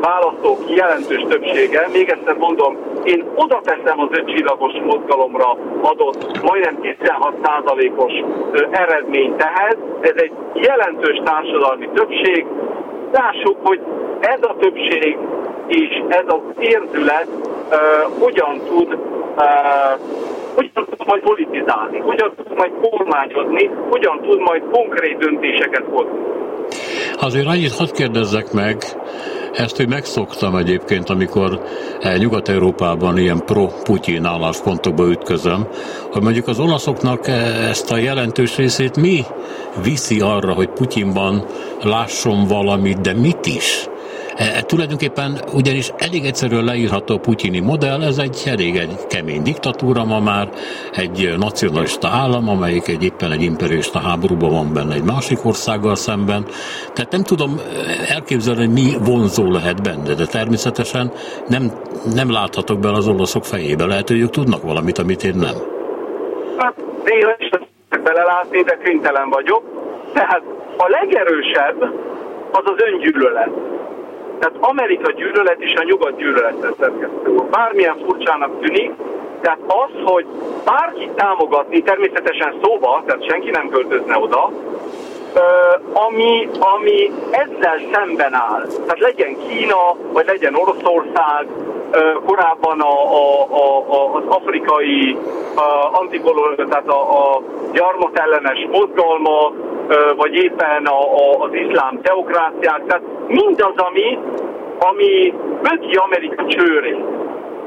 választók 0.00 0.58
jelentős 0.66 1.24
többsége. 1.28 1.88
Még 1.92 2.08
egyszer 2.08 2.36
mondom, 2.36 2.76
én 3.04 3.24
oda 3.34 3.60
teszem 3.64 4.00
az 4.00 4.08
ötcsillagos 4.10 4.72
mozgalomra 4.84 5.56
adott 5.80 6.42
majdnem 6.42 6.78
16%-os 6.82 8.12
eredményt 8.70 9.36
tehez. 9.36 9.76
Ez 10.00 10.14
egy 10.16 10.32
jelentős 10.54 11.20
társadalmi 11.24 11.88
többség. 11.94 12.46
Lássuk, 13.12 13.56
hogy 13.62 13.80
ez 14.20 14.40
a 14.42 14.56
többség 14.60 15.18
és 15.66 16.02
ez 16.08 16.24
az 16.26 16.40
érzület 16.58 17.28
uh, 17.28 18.18
hogyan 18.18 18.60
tud 18.68 18.98
uh, 19.36 20.00
hogyan 20.54 20.84
tud 20.90 21.06
majd 21.06 21.22
politizálni, 21.22 21.98
hogyan 21.98 22.32
tud 22.36 22.56
majd 22.56 22.72
kormányozni, 22.82 23.70
hogyan 23.90 24.20
tud 24.22 24.40
majd 24.40 24.62
konkrét 24.72 25.16
döntéseket 25.18 25.84
hozni. 25.90 26.18
Azért 27.20 27.46
annyit 27.46 27.76
hadd 27.78 27.92
kérdezzek 27.92 28.52
meg, 28.52 28.76
ezt 29.58 29.76
hogy 29.76 29.88
megszoktam 29.88 30.56
egyébként, 30.56 31.10
amikor 31.10 31.62
eh, 32.00 32.16
Nyugat-Európában 32.18 33.18
ilyen 33.18 33.44
pro-Putyin 33.44 34.24
álláspontokba 34.24 35.08
ütközöm, 35.08 35.66
hogy 36.12 36.22
mondjuk 36.22 36.48
az 36.48 36.58
olaszoknak 36.58 37.28
eh, 37.28 37.68
ezt 37.68 37.90
a 37.90 37.96
jelentős 37.96 38.56
részét 38.56 38.96
mi 38.96 39.24
viszi 39.82 40.20
arra, 40.20 40.52
hogy 40.52 40.68
Putyinban 40.68 41.44
lásson 41.82 42.46
valamit, 42.46 43.00
de 43.00 43.12
mit 43.12 43.46
is? 43.46 43.88
E, 44.38 44.44
e, 44.44 44.62
tulajdonképpen 44.62 45.40
ugyanis 45.54 45.92
elég 45.96 46.24
egyszerűen 46.24 46.64
leírható 46.64 47.18
putyini 47.18 47.60
modell, 47.60 48.02
ez 48.02 48.18
egy 48.18 48.42
elég 48.46 48.76
egy 48.76 49.06
kemény 49.08 49.42
diktatúra 49.42 50.04
ma 50.04 50.20
már, 50.20 50.48
egy 50.92 51.34
nacionalista 51.38 52.08
állam, 52.08 52.48
amelyik 52.48 52.88
egy 52.88 53.04
éppen 53.04 53.32
egy 53.32 53.42
imperialista 53.42 53.98
háborúban 53.98 54.50
van 54.50 54.72
benne 54.72 54.94
egy 54.94 55.04
másik 55.04 55.44
országgal 55.44 55.94
szemben. 55.94 56.44
Tehát 56.94 57.10
nem 57.10 57.22
tudom 57.22 57.50
elképzelni, 58.08 58.64
hogy 58.64 58.72
mi 58.72 58.96
vonzó 59.04 59.50
lehet 59.50 59.82
benne, 59.82 60.14
de 60.14 60.26
természetesen 60.26 61.12
nem, 61.48 61.72
nem 62.14 62.30
láthatok 62.30 62.78
bele 62.78 62.96
az 62.96 63.08
olaszok 63.08 63.44
fejébe. 63.44 63.86
Lehet, 63.86 64.08
hogy 64.08 64.20
ők 64.20 64.30
tudnak 64.30 64.62
valamit, 64.62 64.98
amit 64.98 65.24
én 65.24 65.34
nem. 65.36 65.56
Hát 66.56 66.74
néha 67.04 67.34
is 67.38 67.50
belelátni, 68.02 68.62
de 68.62 68.78
kénytelen 68.84 69.28
vagyok. 69.30 69.62
Tehát 70.12 70.42
a 70.76 70.88
legerősebb 70.88 71.82
az 72.52 72.62
az 72.64 72.82
öngyűlölet. 72.92 73.77
Tehát 74.38 74.56
Amerika 74.60 75.12
gyűlölet 75.12 75.60
és 75.60 75.74
a 75.74 75.82
nyugat 75.82 76.16
gyűlöletet 76.16 76.74
szerkesztő 76.78 77.34
Bármilyen 77.50 77.96
furcsának 78.06 78.60
tűnik, 78.60 78.92
tehát 79.40 79.58
az, 79.66 79.90
hogy 80.04 80.26
bárki 80.64 81.10
támogatni, 81.14 81.82
természetesen 81.82 82.54
szóba, 82.62 83.02
tehát 83.06 83.28
senki 83.28 83.50
nem 83.50 83.68
költözne 83.68 84.18
oda, 84.18 84.50
ami, 85.92 86.48
ami 86.58 87.12
ezzel 87.30 87.80
szemben 87.92 88.34
áll. 88.34 88.66
Tehát 88.66 88.98
legyen 88.98 89.36
Kína, 89.48 89.96
vagy 90.12 90.26
legyen 90.26 90.54
Oroszország, 90.54 91.46
korábban 92.26 92.80
a, 92.80 93.14
a, 93.14 93.42
a, 93.88 94.14
az 94.14 94.22
afrikai 94.28 95.18
antikolon, 95.92 96.54
tehát 96.56 96.88
a, 96.88 97.34
a 97.34 97.42
gyarmatellenes 97.72 98.66
mozgalmak, 98.70 99.52
vagy 100.16 100.34
éppen 100.34 100.86
a, 100.86 101.00
a, 101.00 101.42
az 101.44 101.50
iszlám 101.52 102.00
teokráciák, 102.02 102.82
tehát 102.86 103.02
mindaz, 103.26 103.76
ami, 103.76 104.18
ami 104.78 105.34
mögé 105.62 105.94
Amerika 105.94 106.44
csőré, 106.46 106.96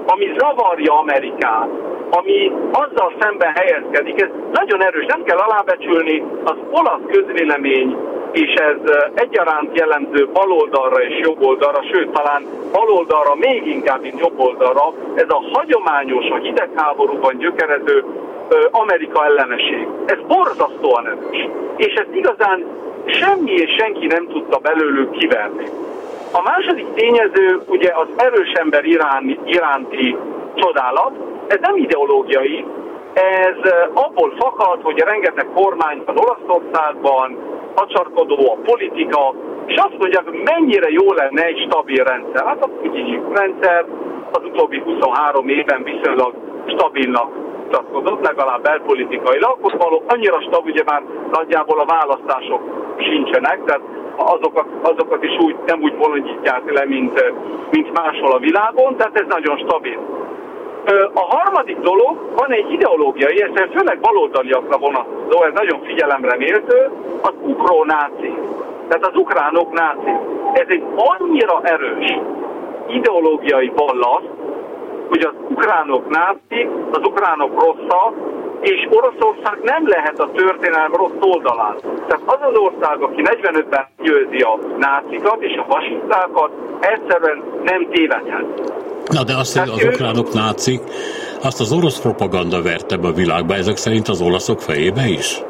ami 0.06 0.34
zavarja 0.38 1.00
Amerikát, 1.00 1.70
ami 2.10 2.52
azzal 2.72 3.14
szemben 3.20 3.54
helyezkedik, 3.56 4.22
ez 4.22 4.30
nagyon 4.52 4.84
erős, 4.84 5.06
nem 5.06 5.24
kell 5.24 5.38
alábecsülni, 5.38 6.24
az 6.44 6.56
olasz 6.72 7.06
közvélemény 7.08 7.98
és 8.32 8.54
ez 8.54 8.78
egyaránt 9.14 9.78
jellemző 9.78 10.30
baloldalra 10.34 11.04
és 11.04 11.20
jobboldalra, 11.20 11.84
sőt 11.92 12.12
talán 12.12 12.44
baloldalra 12.72 13.36
még 13.36 13.68
inkább, 13.68 14.02
mint 14.02 14.20
jobboldalra, 14.20 14.94
ez 15.16 15.30
a 15.30 15.44
hagyományos, 15.52 16.30
a 16.30 16.36
hidegháborúban 16.36 17.38
gyökerező 17.38 18.06
Amerika 18.72 19.26
ellenesség. 19.26 19.88
Ez 20.06 20.18
borzasztóan 20.28 21.06
erős. 21.06 21.50
És 21.76 21.94
ezt 21.94 22.16
igazán 22.16 22.66
semmi 23.06 23.52
és 23.52 23.76
senki 23.80 24.06
nem 24.06 24.28
tudta 24.28 24.58
belőlük 24.58 25.12
kiverni. 25.12 25.66
A 26.34 26.42
második 26.42 26.94
tényező 26.94 27.62
ugye 27.68 27.92
az 27.96 28.08
erős 28.16 28.52
ember 28.52 28.86
irán, 28.86 29.40
iránti 29.46 30.18
csodálat, 30.56 31.12
ez 31.48 31.58
nem 31.62 31.76
ideológiai, 31.76 32.66
ez 33.14 33.72
abból 33.94 34.34
fakad, 34.38 34.82
hogy 34.82 35.00
rengeteg 35.00 35.48
kormány 35.54 36.02
van 36.06 36.18
Olaszországban, 36.18 37.38
acsarkodó 37.74 38.52
a 38.52 38.62
politika, 38.64 39.34
és 39.66 39.76
azt 39.76 39.98
mondják, 39.98 40.24
hogy 40.24 40.42
mennyire 40.44 40.90
jó 40.90 41.14
lenne 41.14 41.46
egy 41.46 41.66
stabil 41.68 42.04
rendszer. 42.04 42.46
Hát 42.46 42.64
a 42.64 42.70
putyini 42.82 43.22
rendszer 43.34 43.86
az 44.32 44.44
utóbbi 44.44 44.80
23 44.80 45.50
évben 45.50 45.84
viszonylag 45.84 46.34
stabilnak 46.66 47.30
mutatkozott, 47.72 48.26
legalább 48.26 48.62
belpolitikailag, 48.62 49.52
akkor 49.52 49.78
való 49.78 50.04
annyira 50.08 50.42
stabil, 50.42 50.72
ugye 50.72 50.84
már 50.86 51.02
nagyjából 51.32 51.80
a 51.80 51.86
választások 51.86 52.62
sincsenek, 52.98 53.60
tehát 53.66 53.82
azokat, 54.16 54.66
azokat 54.82 55.24
is 55.24 55.38
úgy, 55.40 55.56
nem 55.66 55.82
úgy 55.82 55.96
bolondítják 55.96 56.72
le, 56.72 56.86
mint, 56.86 57.34
mint 57.72 57.92
máshol 57.94 58.32
a 58.32 58.40
világon, 58.40 58.96
tehát 58.96 59.20
ez 59.20 59.26
nagyon 59.28 59.58
stabil. 59.58 60.00
A 61.14 61.36
harmadik 61.36 61.78
dolog, 61.78 62.18
van 62.36 62.52
egy 62.52 62.72
ideológiai, 62.72 63.42
ez 63.42 63.50
főleg 63.76 64.00
baloldaliakra 64.00 64.78
vonatkozó, 64.78 65.44
ez 65.44 65.54
nagyon 65.54 65.82
figyelemre 65.84 66.38
méltő, 66.38 66.90
az 67.22 67.34
ukronáci. 67.42 68.34
Tehát 68.88 69.06
az 69.06 69.16
ukránok 69.16 69.74
náci. 69.74 70.16
Ez 70.54 70.66
egy 70.68 70.84
annyira 70.96 71.60
erős 71.64 72.18
ideológiai 72.88 73.72
ballaszt, 73.76 74.30
hogy 75.10 75.22
az 75.22 75.41
ukránok 75.54 76.10
náci, 76.10 76.62
az 76.92 77.02
ukránok 77.10 77.52
rosszak, 77.64 78.14
és 78.62 78.88
Oroszország 78.90 79.58
nem 79.64 79.88
lehet 79.88 80.20
a 80.20 80.30
történelem 80.36 80.94
rossz 80.94 81.20
oldalán. 81.20 81.76
Tehát 82.08 82.24
az 82.26 82.40
az 82.50 82.58
ország, 82.58 83.02
aki 83.02 83.22
45-ben 83.24 83.86
győzi 84.02 84.42
a 84.42 84.60
nácikat 84.78 85.42
és 85.42 85.58
a 85.58 85.66
fasisztákat, 85.74 86.52
egyszerűen 86.80 87.44
nem 87.64 87.88
tévedhet. 87.92 88.46
Na 89.06 89.24
de 89.24 89.36
azt, 89.36 89.58
hogy 89.58 89.70
az 89.70 89.84
ukránok 89.84 90.34
nácik, 90.34 90.82
azt 91.44 91.60
az 91.60 91.72
orosz 91.74 92.00
propaganda 92.00 92.62
verte 92.62 92.98
be 92.98 93.08
a 93.08 93.12
világba, 93.12 93.54
ezek 93.54 93.78
szerint 93.78 94.08
az 94.08 94.22
olaszok 94.22 94.60
fejébe 94.60 95.06
is? 95.08 95.42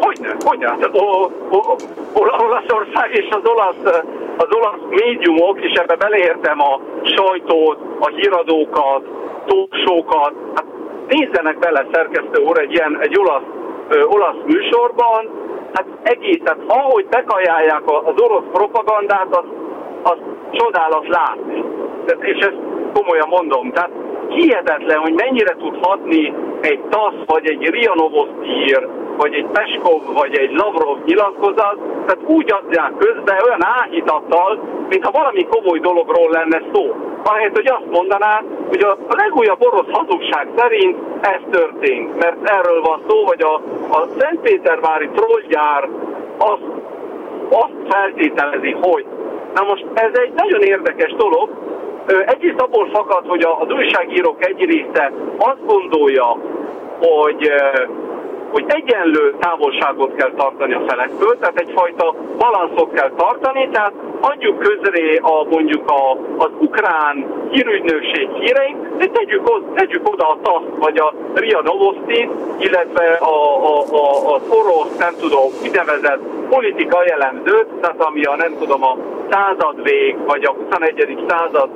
Hogyne, 0.00 0.36
hogyne. 0.44 0.68
Hát, 0.68 0.90
o, 0.92 1.30
o, 1.50 1.58
o, 2.12 2.20
Olaszország 2.46 3.10
és 3.12 3.28
az 3.30 3.44
olasz, 3.44 4.02
az 4.36 4.48
olasz 4.50 4.80
médiumok, 4.90 5.60
és 5.60 5.72
ebbe 5.72 5.96
beleértem 5.96 6.60
a 6.60 6.80
sajtót, 7.02 7.78
a 8.00 8.08
híradókat, 8.08 9.02
tósókat, 9.48 10.32
hát 10.54 10.66
nézzenek 11.08 11.58
bele 11.58 11.86
szerkesztő 11.92 12.42
úr 12.42 12.58
egy 12.58 12.72
ilyen, 12.72 12.98
egy 13.00 13.18
olasz, 13.18 13.48
ö, 13.88 14.02
olasz 14.04 14.40
műsorban, 14.44 15.30
hát 15.72 15.86
egész, 16.02 16.40
tehát 16.44 16.60
ahogy 16.66 17.06
bekajálják 17.06 17.82
az 17.84 18.20
orosz 18.22 18.48
propagandát, 18.52 19.36
az, 19.36 19.44
az 20.02 20.18
csodálat 20.50 21.08
látni. 21.08 21.64
És 22.20 22.38
ezt 22.38 22.58
komolyan 22.92 23.28
mondom, 23.28 23.72
tehát 23.72 23.90
hihetetlen, 24.28 24.98
hogy 24.98 25.12
mennyire 25.12 25.54
tud 25.56 25.76
hatni 25.86 26.34
egy 26.60 26.80
TASZ, 26.88 27.14
vagy 27.26 27.46
egy 27.46 27.70
RIA 27.70 27.94
Novosztír, 27.94 28.88
vagy 29.18 29.34
egy 29.34 29.46
Peskov, 29.52 30.02
vagy 30.14 30.34
egy 30.36 30.52
Lavrov 30.52 30.98
nyilatkozat, 31.04 31.78
tehát 32.06 32.22
úgy 32.26 32.52
adják 32.52 32.92
közbe 32.98 33.42
olyan 33.46 33.64
áhítattal, 33.64 34.50
mintha 34.88 35.10
valami 35.10 35.46
komoly 35.54 35.78
dologról 35.78 36.30
lenne 36.30 36.62
szó. 36.72 36.94
Ahelyett, 37.22 37.54
hogy 37.54 37.66
azt 37.66 37.90
mondaná, 37.90 38.42
hogy 38.68 38.82
a 38.82 38.96
legújabb 39.08 39.62
orosz 39.62 39.90
hazugság 39.90 40.48
szerint 40.56 40.96
ez 41.20 41.40
történt, 41.50 42.18
mert 42.18 42.50
erről 42.50 42.80
van 42.80 43.00
szó, 43.08 43.24
hogy 43.26 43.42
a, 43.42 43.54
a 43.98 44.08
Szentpétervári 44.18 45.08
trollgyár 45.08 45.88
azt, 46.38 46.68
azt 47.50 47.76
feltételezi, 47.88 48.76
hogy 48.80 49.04
Na 49.54 49.64
most 49.64 49.86
ez 49.94 50.10
egy 50.12 50.32
nagyon 50.34 50.62
érdekes 50.62 51.12
dolog, 51.12 51.48
Egyrészt 52.26 52.60
abból 52.60 52.88
fakad, 52.92 53.26
hogy 53.26 53.46
az 53.58 53.70
újságírók 53.70 54.46
egy 54.46 54.64
része 54.64 55.12
azt 55.38 55.66
gondolja, 55.66 56.36
hogy 57.00 57.52
hogy 58.50 58.64
egyenlő 58.68 59.34
távolságot 59.40 60.14
kell 60.14 60.32
tartani 60.36 60.74
a 60.74 60.82
felektől, 60.86 61.38
tehát 61.38 61.60
egyfajta 61.60 62.14
balanszot 62.38 62.92
kell 62.92 63.10
tartani, 63.16 63.68
tehát 63.72 63.92
adjuk 64.20 64.58
közré 64.58 65.16
a, 65.16 65.44
mondjuk 65.50 65.90
a, 65.90 66.18
az 66.36 66.50
ukrán 66.58 67.26
hírügynökség 67.50 68.28
híreit, 68.32 68.96
de 68.96 69.06
tegyük, 69.06 69.74
tegyük 69.74 70.08
oda 70.12 70.26
a 70.28 70.38
TASZ 70.42 70.64
vagy 70.78 70.98
a 70.98 71.14
RIA 71.34 71.62
Novosti, 71.62 72.28
illetve 72.58 73.06
a, 73.20 73.34
a, 73.66 73.84
a, 73.90 74.34
a 74.34 74.40
orosz, 74.48 74.96
nem 74.98 75.14
tudom, 75.20 75.50
kinevezett 75.62 76.20
politika 76.48 77.04
jellemzőt, 77.06 77.66
tehát 77.80 78.00
ami 78.00 78.22
a 78.22 78.36
nem 78.36 78.56
tudom 78.58 78.84
a 78.84 78.96
század 79.30 79.90
vagy 80.26 80.44
a 80.44 80.52
21. 80.52 81.24
század 81.28 81.70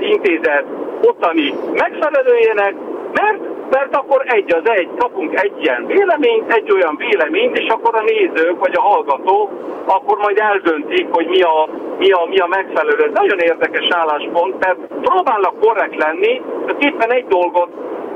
intézet 0.00 0.64
ottani 1.02 1.54
megfelelőjének, 1.72 2.74
mert, 3.12 3.38
mert 3.70 3.96
akkor 3.96 4.22
egy 4.26 4.54
az 4.54 4.70
egy, 4.70 4.88
kapunk 4.98 5.40
egy 5.40 5.52
ilyen 5.62 5.86
véleményt, 5.86 6.52
egy 6.52 6.70
olyan 6.72 6.96
véleményt, 6.96 7.58
és 7.58 7.68
akkor 7.68 7.94
a 7.94 8.02
nézők 8.02 8.58
vagy 8.58 8.74
a 8.74 8.80
hallgatók 8.80 9.50
akkor 9.86 10.18
majd 10.18 10.38
eldöntik, 10.38 11.06
hogy 11.10 11.26
mi 11.26 11.40
a, 11.40 11.68
mi 11.98 12.10
a, 12.10 12.26
mi 12.28 12.38
a 12.38 12.46
megfelelő. 12.46 13.04
Ez 13.04 13.12
nagyon 13.14 13.38
érdekes 13.38 13.88
álláspont, 13.90 14.58
mert 14.58 14.78
próbálnak 15.02 15.60
korrekt 15.60 15.96
lenni, 15.96 16.42
de 16.66 16.72
éppen 16.78 17.12
egy 17.12 17.26
dolgot 17.26 17.68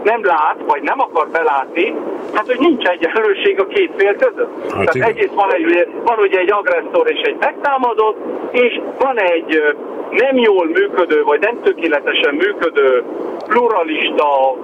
nem 0.03 0.25
lát, 0.25 0.57
vagy 0.67 0.83
nem 0.83 1.01
akar 1.01 1.29
belátni, 1.29 1.95
hát 2.35 2.47
hogy 2.47 2.59
nincs 2.59 2.87
egyenlőség 2.87 3.61
a 3.61 3.67
két 3.67 3.91
fél 3.97 4.17
között. 4.17 4.73
Hát 4.73 4.91
Tehát 4.91 5.09
egyrészt 5.09 5.35
van, 5.35 5.55
egy, 5.55 5.89
van 6.05 6.19
ugye 6.19 6.39
egy 6.39 6.53
agresszor 6.53 7.11
és 7.11 7.21
egy 7.21 7.37
megtámadott, 7.41 8.17
és 8.51 8.81
van 8.99 9.19
egy 9.19 9.63
nem 10.11 10.37
jól 10.37 10.67
működő, 10.67 11.23
vagy 11.23 11.41
nem 11.41 11.63
tökéletesen 11.63 12.35
működő, 12.35 13.05
pluralista, 13.47 14.57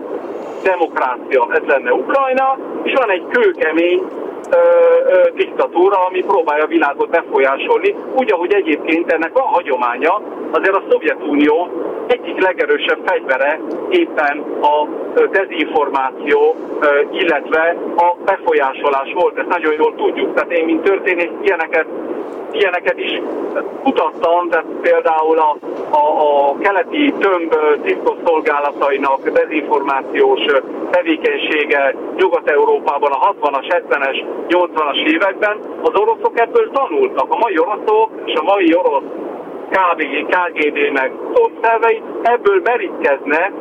demokrácia, 0.70 1.46
ez 1.50 1.64
lenne 1.66 1.92
Ukrajna, 1.92 2.58
és 2.82 2.92
van 2.92 3.10
egy 3.10 3.24
kőkemény 3.30 4.02
ö, 4.50 4.58
ö, 5.12 5.30
diktatúra, 5.34 6.06
ami 6.06 6.20
próbálja 6.20 6.64
a 6.64 6.74
világot 6.76 7.10
befolyásolni, 7.10 7.94
úgy, 8.14 8.32
ahogy 8.32 8.54
egyébként 8.54 9.12
ennek 9.12 9.32
van 9.32 9.46
hagyománya, 9.46 10.22
azért 10.50 10.74
a 10.74 10.82
Szovjetunió 10.90 11.68
egyik 12.06 12.40
legerősebb 12.42 12.98
fegyvere 13.04 13.60
éppen 13.88 14.44
a 14.60 14.86
dezinformáció, 15.30 16.54
illetve 17.10 17.76
a 17.96 18.14
befolyásolás 18.24 19.12
volt, 19.14 19.38
ezt 19.38 19.48
nagyon 19.48 19.72
jól 19.72 19.94
tudjuk. 19.96 20.34
Tehát 20.34 20.50
én, 20.50 20.64
mint 20.64 20.82
történész, 20.82 21.30
ilyeneket 21.42 21.86
ilyeneket 22.60 22.98
is 22.98 23.20
kutattam, 23.82 24.48
tehát 24.48 24.66
például 24.80 25.38
a, 25.38 25.56
a, 25.90 26.04
a 26.26 26.58
keleti 26.58 27.14
tömb 27.18 27.54
titkosszolgálatainak 27.82 29.28
dezinformációs 29.28 30.40
tevékenysége 30.90 31.94
Nyugat-Európában 32.16 33.10
a 33.12 33.32
60-as, 33.32 33.82
70-es, 33.88 34.24
80-as 34.48 35.12
években, 35.14 35.56
az 35.82 36.00
oroszok 36.00 36.40
ebből 36.40 36.70
tanultak. 36.70 37.32
A 37.32 37.36
mai 37.36 37.58
oroszok 37.58 38.10
és 38.24 38.34
a 38.34 38.42
mai 38.42 38.74
orosz 38.74 39.02
KGB, 39.70 40.34
KGB 40.34 40.78
meg 40.92 41.12
szervei 41.62 42.02
ebből 42.22 42.60
merítkeznek, 42.64 43.52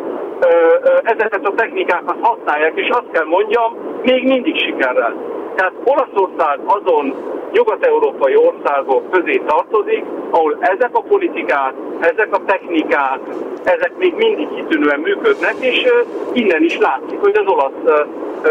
ezeket 1.03 1.45
a 1.45 1.53
technikákat 1.55 2.15
használják, 2.21 2.71
és 2.75 2.89
azt 2.89 3.11
kell 3.11 3.25
mondjam, 3.25 3.77
még 4.03 4.23
mindig 4.23 4.57
sikerrel. 4.57 5.15
Tehát 5.55 5.73
Olaszország 5.83 6.59
azon 6.65 7.15
nyugat-európai 7.51 8.35
országok 8.35 9.11
közé 9.11 9.41
tartozik, 9.47 10.03
ahol 10.29 10.57
ezek 10.59 10.89
a 10.91 11.01
politikák, 11.01 11.73
ezek 11.99 12.27
a 12.31 12.41
technikák, 12.45 13.19
ezek 13.63 13.91
még 13.97 14.13
mindig 14.15 14.47
kitűnően 14.55 14.99
működnek, 14.99 15.55
és 15.59 15.87
innen 16.33 16.63
is 16.63 16.77
látszik, 16.77 17.19
hogy 17.19 17.37
az 17.37 17.51
olasz 17.51 18.05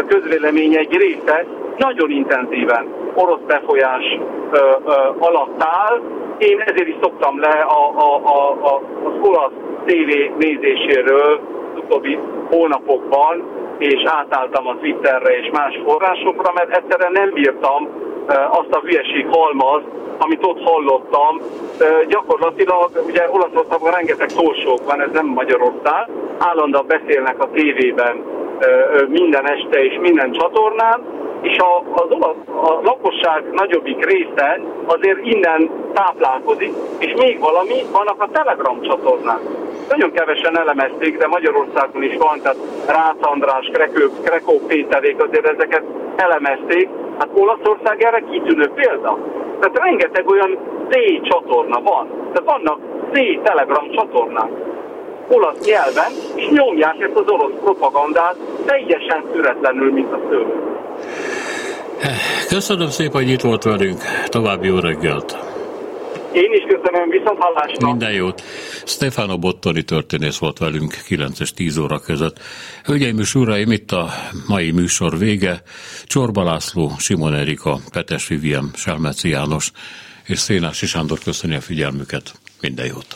közvélemény 0.07 0.75
egy 0.75 0.97
része 0.97 1.45
nagyon 1.77 2.09
intenzíven 2.09 2.87
orosz 3.13 3.41
befolyás 3.47 4.19
alatt 5.17 5.63
áll. 5.63 6.01
Én 6.37 6.59
ezért 6.59 6.87
is 6.87 6.95
szoktam 7.01 7.39
le 7.39 7.65
a, 7.67 7.93
a, 7.97 8.21
a, 8.23 8.51
a, 8.51 8.81
az 9.03 9.13
olasz 9.21 9.51
tévé 9.85 10.31
nézéséről 10.37 11.39
utóbbi 11.75 12.19
hónapokban, 12.49 13.43
és 13.77 14.03
átálltam 14.05 14.67
a 14.67 14.77
Twitterre 14.77 15.37
és 15.37 15.49
más 15.51 15.79
forrásokra, 15.85 16.51
mert 16.53 16.75
egyszerűen 16.75 17.11
nem 17.11 17.31
bírtam 17.33 17.89
azt 18.49 18.71
a 18.71 18.79
hülyeség 18.79 19.27
halmaz, 19.29 19.81
amit 20.17 20.45
ott 20.45 20.61
hallottam. 20.63 21.39
Gyakorlatilag, 22.07 22.89
ugye 23.07 23.29
Olaszországban 23.31 23.91
rengeteg 23.91 24.31
torsók 24.31 24.85
van, 24.85 25.01
ez 25.01 25.11
nem 25.11 25.25
Magyarország, 25.25 26.09
állandóan 26.37 26.87
beszélnek 26.87 27.39
a 27.39 27.49
tévében 27.53 28.23
minden 29.07 29.49
este 29.49 29.83
és 29.83 29.97
minden 30.01 30.31
csatornán, 30.31 31.01
és 31.41 31.57
a, 31.57 31.83
az 31.93 32.09
olasz, 32.09 32.47
a 32.47 32.79
lakosság 32.83 33.43
nagyobbik 33.51 34.05
része 34.05 34.61
azért 34.85 35.25
innen 35.25 35.69
táplálkozik, 35.93 36.73
és 36.99 37.13
még 37.17 37.39
valami, 37.39 37.75
vannak 37.91 38.21
a 38.21 38.29
Telegram 38.31 38.81
csatornák. 38.81 39.39
Nagyon 39.89 40.11
kevesen 40.11 40.59
elemezték, 40.59 41.17
de 41.17 41.27
Magyarországon 41.27 42.03
is 42.03 42.15
van, 42.17 42.41
tehát 42.41 42.57
Rácz 42.87 43.21
András, 43.21 43.69
Krekő, 43.73 44.09
Krekó 44.23 44.59
Péterék 44.67 45.23
azért 45.23 45.47
ezeket 45.47 45.83
elemezték. 46.15 46.89
Hát 47.19 47.29
Olaszország 47.33 48.03
erre 48.03 48.23
kitűnő 48.31 48.67
példa. 48.75 49.17
Tehát 49.59 49.77
rengeteg 49.77 50.27
olyan 50.27 50.57
C 50.89 50.93
csatorna 51.29 51.81
van. 51.81 52.07
Tehát 52.33 52.49
vannak 52.53 52.79
C 53.11 53.43
Telegram 53.43 53.91
csatornák 53.91 54.49
olasz 55.27 55.65
nyelven, 55.65 56.11
és 56.35 56.47
nyomják 56.49 56.99
ezt 56.99 57.15
az 57.15 57.23
orosz 57.27 57.59
propagandát 57.63 58.35
teljesen 58.65 59.23
szüretlenül, 59.33 59.91
mint 59.91 60.11
a 60.11 60.19
szőlő. 60.29 60.53
Köszönöm 62.47 62.87
szépen, 62.89 63.21
hogy 63.21 63.29
itt 63.29 63.41
volt 63.41 63.63
velünk. 63.63 64.01
További 64.25 64.67
jó 64.67 64.79
reggelt! 64.79 65.54
Én 66.35 66.51
is 66.53 66.63
köszönöm, 66.67 67.09
viszont 67.09 67.37
hallásra. 67.39 67.87
Minden 67.87 68.11
jót. 68.11 68.41
Stefano 68.85 69.37
Bottoni 69.37 69.83
történész 69.83 70.37
volt 70.37 70.57
velünk 70.57 70.93
9 71.05 71.39
és 71.39 71.53
10 71.53 71.77
óra 71.77 71.99
között. 71.99 72.39
Hölgyeim 72.83 73.19
és 73.19 73.35
uraim, 73.35 73.71
itt 73.71 73.91
a 73.91 74.09
mai 74.47 74.71
műsor 74.71 75.17
vége. 75.17 75.61
Csorba 76.03 76.43
László, 76.43 76.91
Simon 76.97 77.33
Erika, 77.33 77.79
Petes 77.91 78.27
Vivien, 78.27 78.71
Selmeci 78.75 79.29
János 79.29 79.71
és 80.25 80.39
Szénási 80.39 80.85
Sándor 80.85 81.19
köszöni 81.19 81.55
a 81.55 81.61
figyelmüket. 81.61 82.33
Minden 82.61 82.85
jót. 82.85 83.07